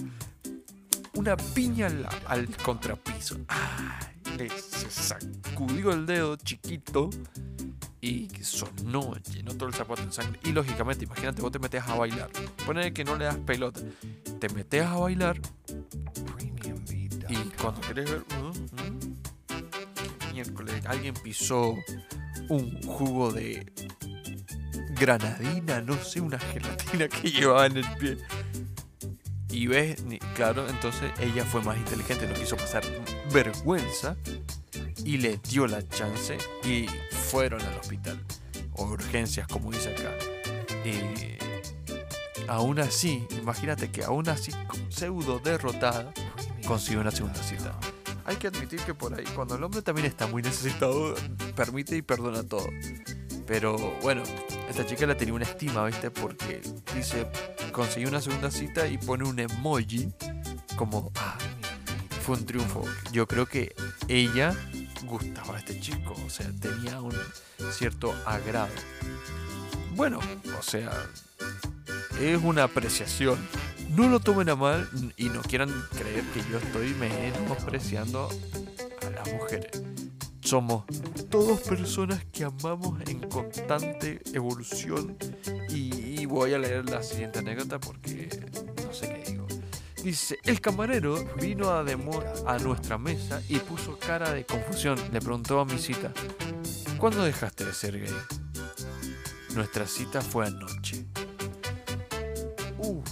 Una 1.16 1.36
piña 1.36 1.88
al, 2.26 2.48
contrapiso. 2.64 3.38
Ay, 3.50 4.13
le 4.38 4.50
sacudió 4.50 5.92
el 5.92 6.06
dedo 6.06 6.36
chiquito 6.38 7.10
y 8.02 8.28
sonó, 8.42 9.16
llenó 9.34 9.56
todo 9.56 9.70
el 9.70 9.76
zapato 9.76 10.02
en 10.02 10.12
sangre. 10.12 10.40
Y 10.44 10.52
lógicamente, 10.52 11.06
imagínate, 11.06 11.42
vos 11.42 11.52
te 11.52 11.60
metes 11.60 11.84
a 11.84 11.96
bailar. 11.96 12.30
Pone 12.66 12.94
que 12.94 13.06
no 13.06 13.16
le 13.16 13.26
das 13.26 13.38
pelota. 13.38 13.80
Te 14.40 14.50
metes 14.50 14.84
a 14.84 14.98
bailar. 14.98 15.40
Y 17.30 17.36
cuando 17.62 17.80
querés 17.80 18.12
ver. 18.12 18.24
Uh, 18.42 18.50
uh, 18.50 20.34
miércoles, 20.34 20.86
alguien 20.86 21.14
pisó 21.14 21.76
un 22.50 22.82
jugo 22.82 23.32
de 23.32 23.72
granadina, 24.90 25.80
no 25.82 25.96
sé, 26.04 26.20
una 26.20 26.40
gelatina 26.40 27.08
que 27.08 27.32
llevaba 27.32 27.68
en 27.68 27.78
el 27.78 27.98
pie. 27.98 28.18
Y 29.50 29.68
ves, 29.68 30.04
claro, 30.36 30.68
entonces 30.68 31.12
ella 31.20 31.46
fue 31.46 31.62
más 31.62 31.78
inteligente, 31.78 32.28
no 32.28 32.34
quiso 32.34 32.58
pasar 32.58 32.84
vergüenza 33.34 34.16
y 35.04 35.18
le 35.18 35.38
dio 35.38 35.66
la 35.66 35.88
chance 35.90 36.38
y 36.64 36.86
fueron 37.10 37.62
al 37.62 37.78
hospital 37.80 38.24
o 38.74 38.86
urgencias 38.86 39.48
como 39.48 39.72
dice 39.72 39.90
acá. 39.90 40.12
Eh, 40.86 41.38
aún 42.48 42.80
así, 42.80 43.26
imagínate 43.32 43.90
que 43.90 44.04
aún 44.04 44.30
así 44.30 44.52
pseudo 44.90 45.40
derrotada 45.40 46.14
consiguió 46.68 47.02
una 47.02 47.12
segunda 47.12 47.42
cita. 47.42 47.78
Hay 48.26 48.36
que 48.38 48.48
admitir 48.48 48.80
que 48.82 48.94
por 48.94 49.14
ahí, 49.14 49.26
cuando 49.36 49.56
el 49.56 49.64
hombre 49.64 49.82
también 49.82 50.08
está 50.08 50.28
muy 50.28 50.42
necesitado, 50.42 51.16
permite 51.56 51.98
y 51.98 52.02
perdona 52.02 52.44
todo. 52.44 52.68
Pero 53.46 53.78
bueno, 54.02 54.24
esta 54.70 54.86
chica 54.86 55.06
la 55.06 55.18
tenía 55.18 55.34
una 55.34 55.44
estima, 55.44 55.86
¿viste? 55.86 56.10
Porque 56.10 56.62
dice, 56.96 57.28
consiguió 57.74 58.08
una 58.08 58.22
segunda 58.22 58.50
cita 58.50 58.88
y 58.88 58.98
pone 58.98 59.26
un 59.26 59.40
emoji 59.40 60.10
como, 60.78 61.12
ah, 61.16 61.38
fue 62.24 62.38
un 62.38 62.46
triunfo. 62.46 62.86
Yo 63.12 63.28
creo 63.28 63.46
que 63.46 63.76
ella 64.08 64.56
gustaba 65.06 65.58
a 65.58 65.60
este 65.60 65.78
chico, 65.82 66.16
o 66.26 66.30
sea, 66.30 66.50
tenía 66.62 67.02
un 67.02 67.14
cierto 67.72 68.16
agrado. 68.26 68.72
Bueno, 69.96 70.20
o 70.58 70.64
sea, 70.64 70.92
es 72.22 72.42
una 72.42 72.64
apreciación. 72.64 73.38
No 73.90 74.08
lo 74.08 74.22
tomen 74.22 74.50
a 74.50 74.56
mal 74.56 74.90
y 75.18 75.26
no 75.26 75.42
quieran 75.42 75.70
creer 75.92 76.24
que 76.34 76.42
yo 76.50 76.60
estoy 76.60 76.94
menospreciando 76.94 78.30
a 79.06 79.10
las 79.10 79.34
mujeres. 79.34 79.84
Somos 80.40 80.86
todos 81.30 81.60
personas 81.60 82.24
que 82.32 82.46
amamos 82.46 83.02
en 83.08 83.20
constante 83.28 84.22
evolución 84.34 85.18
y 85.70 86.26
voy 86.26 86.54
a 86.54 86.58
leer 86.58 86.90
la 86.90 87.04
siguiente 87.04 87.40
anécdota 87.40 87.80
porque 87.80 88.30
Dice, 90.04 90.38
el 90.44 90.60
camarero 90.60 91.24
vino 91.40 91.70
a, 91.70 91.80
a 91.80 92.60
nuestra 92.60 92.98
mesa 92.98 93.42
y 93.48 93.58
puso 93.60 93.98
cara 93.98 94.34
de 94.34 94.46
confusión. 94.46 95.00
Le 95.14 95.22
preguntó 95.22 95.62
a 95.62 95.66
mi 95.66 95.80
cita, 95.80 96.12
¿cuándo 96.98 97.24
dejaste 97.24 97.64
de 97.64 97.74
ser 97.74 98.02
gay? 98.02 98.14
Nuestra 99.56 99.88
cita 99.88 100.20
fue 100.22 100.48
anoche. 100.48 101.06
Uf. 102.80 103.08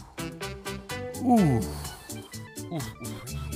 Uf. 1.22 1.66
Uf. 2.70 2.84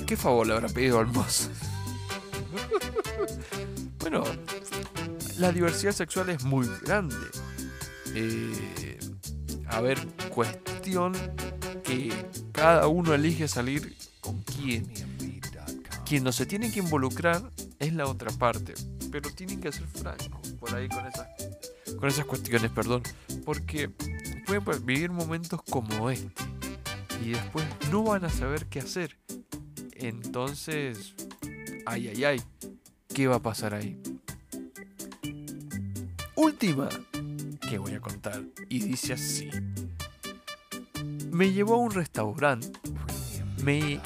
¿Qué 0.06 0.16
favor 0.16 0.48
le 0.48 0.54
habrá 0.54 0.70
pedido 0.70 1.00
al 1.00 1.08
mozo? 1.08 1.50
bueno, 4.00 4.24
la 5.40 5.52
diversidad 5.52 5.92
sexual 5.92 6.30
es 6.30 6.44
muy 6.46 6.70
grande. 6.84 7.16
Eh, 8.14 8.98
a 9.68 9.82
ver, 9.82 10.00
cuestión 10.30 11.14
que 11.84 12.14
cada 12.56 12.88
uno 12.88 13.14
elige 13.14 13.48
salir 13.48 13.96
con 14.22 14.42
quién. 14.44 14.88
Quien 16.06 16.24
no 16.24 16.32
se 16.32 16.46
tiene 16.46 16.72
que 16.72 16.80
involucrar 16.80 17.52
es 17.80 17.94
la 17.94 18.06
otra 18.06 18.32
parte, 18.32 18.74
pero 19.12 19.30
tienen 19.32 19.60
que 19.60 19.72
ser 19.72 19.88
francos 19.88 20.50
por 20.60 20.74
ahí 20.74 20.88
con 20.88 21.06
esas, 21.06 21.28
con 21.98 22.08
esas 22.08 22.26
cuestiones, 22.26 22.72
perdón, 22.72 23.04
porque 23.44 23.90
pueden 24.46 24.86
vivir 24.86 25.12
momentos 25.12 25.62
como 25.70 26.10
este 26.10 26.44
y 27.24 27.32
después 27.32 27.66
no 27.92 28.04
van 28.04 28.24
a 28.24 28.30
saber 28.30 28.68
qué 28.68 28.80
hacer. 28.80 29.18
Entonces, 29.96 31.16
ay, 31.86 32.10
ay, 32.10 32.24
ay, 32.24 32.42
¿qué 33.14 33.28
va 33.28 33.38
a 33.38 33.42
pasar 33.42 33.74
ahí? 33.74 34.02
Última 36.36 36.90
que 37.68 37.80
voy 37.80 37.94
a 37.94 38.00
contar 38.00 38.44
y 38.70 38.80
dice 38.80 39.14
así. 39.14 39.50
Me 41.36 41.52
llevó 41.52 41.74
a 41.74 41.80
un 41.80 41.92
restaurante, 41.92 42.72
me, 43.62 44.00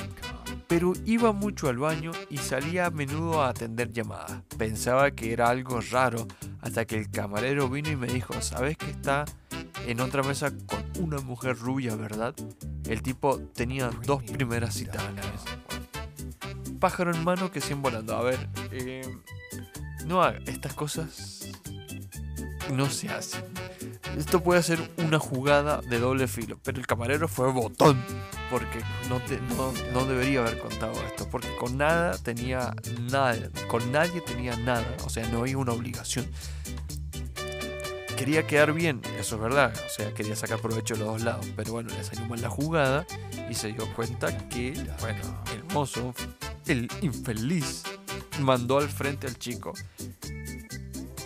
pero 0.68 0.94
iba 1.06 1.32
mucho 1.32 1.70
al 1.70 1.78
baño 1.78 2.12
y 2.28 2.38
salía 2.38 2.88
a 2.88 2.90
menudo 2.90 3.44
a 3.44 3.50
atender 3.50 3.94
llamadas. 3.94 4.42
Pensaba 4.58 5.12
que 5.12 5.32
era 5.32 5.48
algo 5.48 5.80
raro 5.92 6.28
hasta 6.60 6.86
que 6.86 6.98
el 6.98 7.12
camarero 7.12 7.70
vino 7.70 7.92
y 7.92 7.96
me 7.96 8.08
dijo, 8.08 8.42
¿sabes 8.42 8.78
que 8.78 8.90
está 8.90 9.26
en 9.86 10.02
otra 10.02 10.24
mesa 10.24 10.52
con 10.66 10.84
una 11.00 11.22
mujer 11.22 11.56
rubia, 11.60 11.96
verdad? 11.96 12.34
El 12.86 13.04
tipo 13.04 13.38
tenía 13.38 13.92
dos 14.08 14.24
primeras 14.24 14.74
citas. 14.74 15.04
Pájaro 16.80 17.14
en 17.14 17.24
mano 17.24 17.52
que 17.52 17.62
sin 17.62 17.84
volando. 17.84 18.16
A 18.16 18.24
ver, 18.24 18.50
eh, 18.72 19.08
no 20.08 20.28
estas 20.28 20.74
cosas. 20.74 21.52
No 22.74 22.90
se 22.90 23.10
hacen. 23.10 23.59
Esto 24.18 24.42
puede 24.42 24.64
ser 24.64 24.80
una 24.98 25.20
jugada 25.20 25.82
de 25.82 26.00
doble 26.00 26.28
filo, 26.28 26.60
pero 26.64 26.80
el 26.80 26.88
camarero 26.88 27.28
fue 27.28 27.52
botón, 27.52 28.04
porque 28.50 28.80
no, 29.08 30.06
debería 30.06 30.42
haber 30.42 30.60
contado 30.60 30.94
esto, 31.08 31.30
porque 31.30 31.56
con 31.58 31.78
nada 31.78 32.18
tenía 32.18 32.74
nada, 33.12 33.50
con 33.68 33.92
nadie 33.92 34.22
tenía 34.22 34.56
nada, 34.58 34.98
o 35.06 35.10
sea, 35.10 35.28
no 35.30 35.44
hay 35.44 35.56
una 35.56 35.72
obligación. 35.72 36.28
quería 38.18 38.46
quedar 38.46 38.74
bien, 38.74 39.02
eso 39.18 39.36
es 39.36 39.42
verdad, 39.42 39.74
o 39.86 39.90
sea, 39.90 40.14
quería 40.14 40.36
sacar 40.36 40.60
provecho 40.60 40.96
de 40.96 41.02
los 41.02 41.10
dos 41.14 41.22
lados, 41.24 41.46
pero 41.56 41.74
bueno, 41.74 41.90
le 41.96 42.04
salió 42.04 42.26
mal 42.26 42.42
la 42.42 42.50
jugada 42.50 43.06
y 43.50 43.54
se 43.54 43.72
dio 43.72 43.88
cuenta 43.94 44.50
que, 44.50 44.74
bueno, 45.00 45.44
el 45.54 45.64
mozo, 45.74 46.14
el 46.68 46.90
infeliz, 47.02 47.84
mandó 48.40 48.78
al 48.78 48.90
frente 48.90 49.28
al 49.28 49.38
chico. 49.38 49.74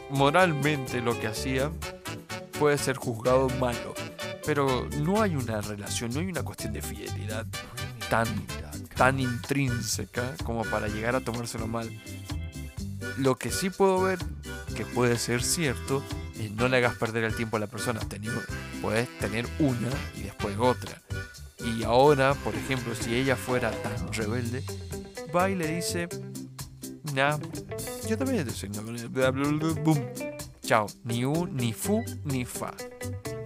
Moralmente 0.10 1.02
lo 1.02 1.20
que 1.20 1.28
hacía 1.28 1.72
puede 2.58 2.78
ser 2.78 2.96
juzgado 2.96 3.50
malo, 3.60 3.94
pero 4.46 4.88
no 5.00 5.22
hay 5.22 5.36
una 5.36 5.62
relación, 5.62 6.12
no 6.14 6.20
hay 6.20 6.28
una 6.28 6.44
cuestión 6.44 6.74
de 6.74 6.82
fidelidad 6.82 7.46
tan, 8.10 8.28
tan 8.96 9.20
intrínseca 9.20 10.36
como 10.44 10.64
para 10.64 10.88
llegar 10.88 11.16
a 11.16 11.22
tomárselo 11.22 11.68
mal. 11.68 11.90
Lo 13.18 13.36
que 13.36 13.52
sí 13.52 13.70
puedo 13.70 14.02
ver 14.02 14.20
que 14.76 14.86
puede 14.86 15.18
ser 15.18 15.44
cierto 15.44 16.04
es 16.40 16.52
no 16.52 16.68
le 16.68 16.78
hagas 16.78 16.96
perder 16.96 17.24
el 17.26 17.36
tiempo 17.36 17.58
a 17.58 17.60
la 17.60 17.68
persona. 17.68 18.00
puedes 18.82 19.20
tener 19.20 19.48
una 19.60 19.90
y 20.16 20.24
después 20.24 20.58
otra. 20.58 21.02
Y 21.64 21.84
ahora, 21.84 22.34
por 22.34 22.56
ejemplo, 22.56 22.94
si 22.96 23.16
ella 23.16 23.36
fuera 23.36 23.72
tan 23.72 24.12
rebelde, 24.12 24.64
va 25.34 25.50
y 25.50 25.56
le 25.56 25.76
dice, 25.76 26.10
nah, 27.14 27.38
yo 28.08 28.18
también 28.18 28.50
soy 28.50 28.70
boom. 28.70 30.33
Chao, 30.66 30.88
ni 31.04 31.26
u, 31.26 31.46
ni 31.48 31.74
fu, 31.74 32.02
ni 32.24 32.46
fa. 32.46 32.74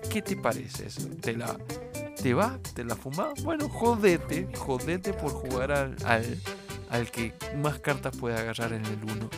¿Qué 0.07 0.21
te 0.21 0.35
parece 0.35 0.85
eso? 0.85 1.09
¿Te 1.19 1.35
la, 1.35 1.57
te 2.21 2.35
va? 2.35 2.59
¿Te 2.75 2.83
la 2.83 2.95
fuma? 2.95 3.33
Bueno, 3.43 3.67
jodete, 3.69 4.47
jodete 4.55 5.13
por 5.13 5.31
jugar 5.31 5.71
al, 5.71 5.95
al, 6.05 6.37
al 6.91 7.09
que 7.09 7.33
más 7.55 7.79
cartas 7.79 8.15
puede 8.15 8.37
agarrar 8.37 8.71
en 8.73 8.85
el 8.85 9.03
1. 9.03 9.29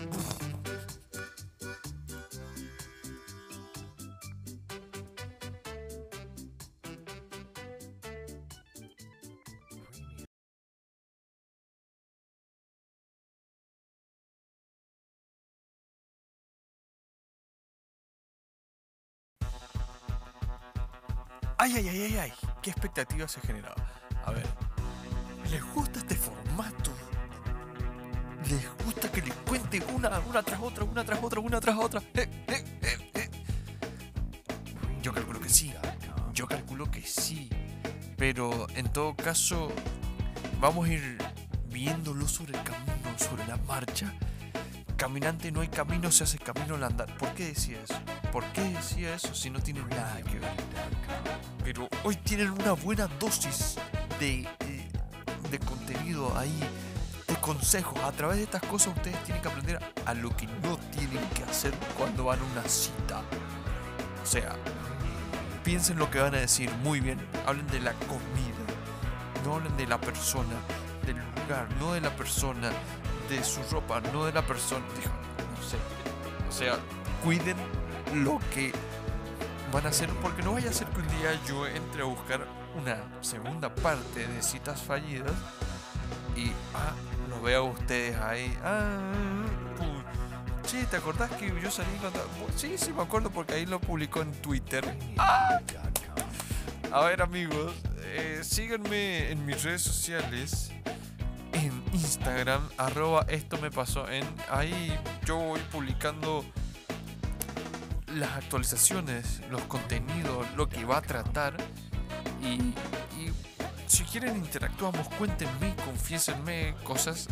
¿Qué 22.62 22.72
expectativas 22.72 23.32
se 23.32 23.42
generado? 23.42 23.76
A 24.26 24.32
ver. 24.32 24.46
¿Les 25.50 25.64
gusta 25.74 26.00
este 26.00 26.16
formato? 26.16 26.92
¿Les 28.50 28.86
gusta 28.86 29.12
que 29.12 29.22
les 29.22 29.34
cuente 29.34 29.82
una, 29.94 30.20
una 30.20 30.44
tras 30.44 30.60
otra, 30.62 30.84
una 30.84 31.04
tras 31.04 31.24
otra, 31.24 31.40
una 31.40 31.60
tras 31.60 31.78
otra? 31.78 32.02
Eh, 32.14 32.30
eh, 32.48 32.66
eh, 33.16 33.30
Yo 35.02 35.14
calculo 35.14 35.40
que 35.40 35.50
sí. 35.50 35.74
Yo 36.34 36.48
calculo 36.48 36.92
que 36.92 37.02
sí. 37.02 37.50
Pero 38.18 38.68
en 38.76 38.92
todo 38.92 39.16
caso, 39.16 39.72
vamos 40.60 40.88
a 40.88 40.94
ir 40.94 41.18
viéndolo 41.70 42.28
sobre 42.28 42.58
el 42.58 42.64
camino, 42.64 43.18
sobre 43.18 43.48
la 43.48 43.58
marcha. 43.58 44.14
Caminante 44.98 45.50
no 45.50 45.62
hay 45.62 45.70
camino, 45.70 46.12
se 46.12 46.26
hace 46.26 46.38
camino 46.38 46.76
al 46.76 46.84
andar. 46.84 47.18
¿Por 47.18 47.34
qué 47.34 47.46
decía 47.46 47.82
eso? 47.82 47.98
¿Por 48.34 48.44
qué 48.52 48.62
decía 48.62 49.16
eso 49.16 49.34
si 49.34 49.50
no 49.50 49.62
tiene 49.62 49.82
nada 49.86 50.22
que 50.24 50.40
ver? 50.40 50.52
Pero 51.72 51.88
hoy 52.04 52.16
tienen 52.16 52.50
una 52.50 52.72
buena 52.72 53.06
dosis 53.20 53.76
de, 54.20 54.48
de, 55.52 55.60
contenido 55.60 56.36
ahí, 56.36 56.60
de 57.28 57.36
consejos. 57.36 57.96
A 58.00 58.12
través 58.12 58.38
de 58.38 58.46
estas 58.46 58.64
cosas 58.64 58.98
ustedes 58.98 59.24
tienen 59.24 59.40
que 59.44 59.50
aprender 59.50 59.80
a 60.04 60.14
lo 60.16 60.36
que 60.36 60.48
no 60.48 60.80
tienen 60.90 61.24
que 61.30 61.44
hacer 61.44 61.72
cuando 61.96 62.24
van 62.24 62.40
a 62.40 62.44
una 62.44 62.68
cita. 62.68 63.22
O 64.24 64.26
sea, 64.26 64.56
piensen 65.64 66.00
lo 66.00 66.10
que 66.10 66.20
van 66.20 66.34
a 66.34 66.40
decir 66.40 66.72
muy 66.82 67.02
bien. 67.02 67.20
Hablen 67.46 67.68
de 67.68 67.82
la 67.82 67.94
comida. 67.94 68.66
No 69.46 69.58
hablen 69.58 69.78
de 69.78 69.86
la 69.86 70.02
persona, 70.02 70.56
del 71.06 71.18
lugar, 71.18 71.70
no 71.80 71.94
de 71.94 72.02
la 72.02 72.16
persona, 72.16 72.72
de 73.30 73.44
su 73.44 73.62
ropa, 73.70 74.02
no 74.12 74.26
de 74.26 74.34
la 74.34 74.42
persona. 74.42 74.84
No 74.88 75.70
sé. 75.70 75.78
O 76.50 76.52
sea, 76.52 76.80
cuiden 77.24 77.58
lo 78.16 78.40
que 78.56 78.74
van 79.72 79.86
a 79.86 79.90
hacer, 79.90 80.10
porque 80.22 80.42
no 80.42 80.54
vaya 80.54 80.72
a 80.72 80.74
ser 80.74 80.88
día 81.20 81.40
yo 81.48 81.68
entre 81.68 82.04
buscar 82.04 82.48
una 82.76 82.98
segunda 83.22 83.74
parte 83.74 84.26
de 84.26 84.42
citas 84.42 84.82
fallidas 84.82 85.34
y 86.36 86.52
ah, 86.74 86.94
lo 87.28 87.42
veo 87.42 87.68
a 87.68 87.72
ustedes 87.72 88.16
ahí. 88.18 88.58
Ah, 88.64 89.12
sí, 90.66 90.78
¿te 90.90 90.98
acordás 90.98 91.30
que 91.32 91.48
yo 91.62 91.70
salí 91.70 91.90
con... 91.98 92.14
Sí, 92.56 92.78
sí, 92.78 92.94
me 92.94 93.02
acuerdo 93.02 93.30
porque 93.32 93.56
ahí 93.56 93.66
lo 93.66 93.82
publicó 93.82 94.22
en 94.22 94.32
Twitter. 94.34 94.98
Ah. 95.18 95.60
A 96.92 97.02
ver 97.02 97.22
amigos, 97.22 97.74
eh, 98.04 98.40
síganme 98.42 99.32
en 99.32 99.46
mis 99.46 99.62
redes 99.64 99.82
sociales. 99.82 100.72
En 101.52 101.84
Instagram, 101.92 102.62
arroba 102.78 103.26
esto 103.28 103.58
me 103.58 103.72
pasó. 103.72 104.10
En, 104.10 104.26
ahí 104.50 104.98
yo 105.26 105.38
voy 105.38 105.60
publicando 105.72 106.46
las 108.16 108.32
actualizaciones, 108.38 109.42
los 109.50 109.62
contenidos, 109.64 110.48
lo 110.56 110.70
que 110.70 110.86
va 110.86 110.98
a 110.98 111.02
tratar. 111.02 111.56
Y, 112.42 112.74
si 113.88 114.04
quieren 114.04 114.38
interactuamos, 114.38 115.08
cuéntenme, 115.10 115.76
confiésenme 115.84 116.76
cosas 116.84 117.28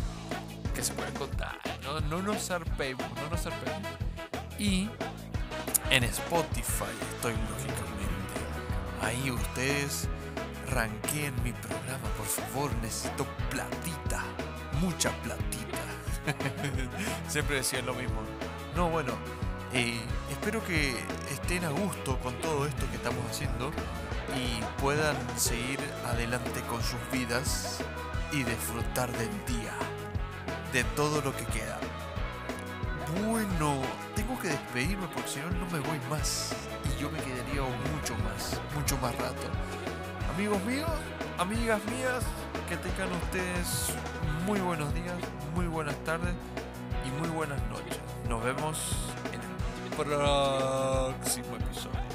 que 0.74 0.82
se 0.82 0.92
pueden 0.92 1.14
contar. 1.14 1.56
No, 1.82 2.00
no 2.00 2.20
nos 2.22 2.48
zarpemos, 2.48 3.06
no 3.14 3.30
nos 3.30 3.42
zarpemos. 3.42 3.82
Y 4.58 4.88
en 5.90 6.04
Spotify 6.04 6.92
estoy 7.14 7.32
lógicamente. 7.32 7.78
Ahí 9.02 9.30
ustedes 9.30 10.08
ranqueen 10.70 11.34
mi 11.44 11.52
programa, 11.52 12.08
por 12.16 12.26
favor. 12.26 12.74
Necesito 12.82 13.24
platita, 13.50 14.24
mucha 14.80 15.10
platita. 15.22 15.78
Siempre 17.28 17.56
decía 17.56 17.82
lo 17.82 17.94
mismo. 17.94 18.20
No, 18.74 18.90
bueno, 18.90 19.12
eh, 19.72 20.00
espero 20.30 20.64
que 20.64 20.94
estén 21.30 21.64
a 21.64 21.70
gusto 21.70 22.18
con 22.20 22.34
todo 22.40 22.66
esto 22.66 22.88
que 22.90 22.96
estamos 22.96 23.24
haciendo 23.30 23.70
y 24.36 24.62
puedan 24.80 25.16
seguir 25.36 25.78
adelante 26.06 26.60
con 26.68 26.82
sus 26.82 27.00
vidas 27.12 27.80
y 28.32 28.44
disfrutar 28.44 29.10
del 29.12 29.30
día, 29.46 29.72
de 30.72 30.84
todo 30.96 31.20
lo 31.20 31.34
que 31.36 31.44
queda. 31.46 31.78
Bueno, 33.26 33.80
tengo 34.14 34.38
que 34.38 34.48
despedirme 34.48 35.06
porque 35.08 35.28
si 35.28 35.40
no, 35.40 35.50
no 35.50 35.66
me 35.66 35.80
voy 35.80 35.98
más 36.10 36.54
y 36.84 37.00
yo 37.00 37.10
me 37.10 37.18
quedaría 37.18 37.62
mucho 37.94 38.14
más, 38.24 38.60
mucho 38.74 38.96
más 38.98 39.14
rato. 39.16 39.48
Amigos 40.34 40.62
míos, 40.64 40.90
amigas 41.38 41.80
mías, 41.86 42.24
que 42.68 42.76
tengan 42.76 43.10
ustedes 43.12 43.94
muy 44.46 44.60
buenos 44.60 44.92
días, 44.94 45.14
muy 45.54 45.66
buenas 45.66 45.96
tardes 46.04 46.34
y 47.06 47.10
muy 47.20 47.28
buenas 47.28 47.60
noches. 47.70 47.98
Nos 48.28 48.44
vemos 48.44 49.08
próximo 50.04 51.56
episodio. 51.56 51.90
Chao. 51.92 52.07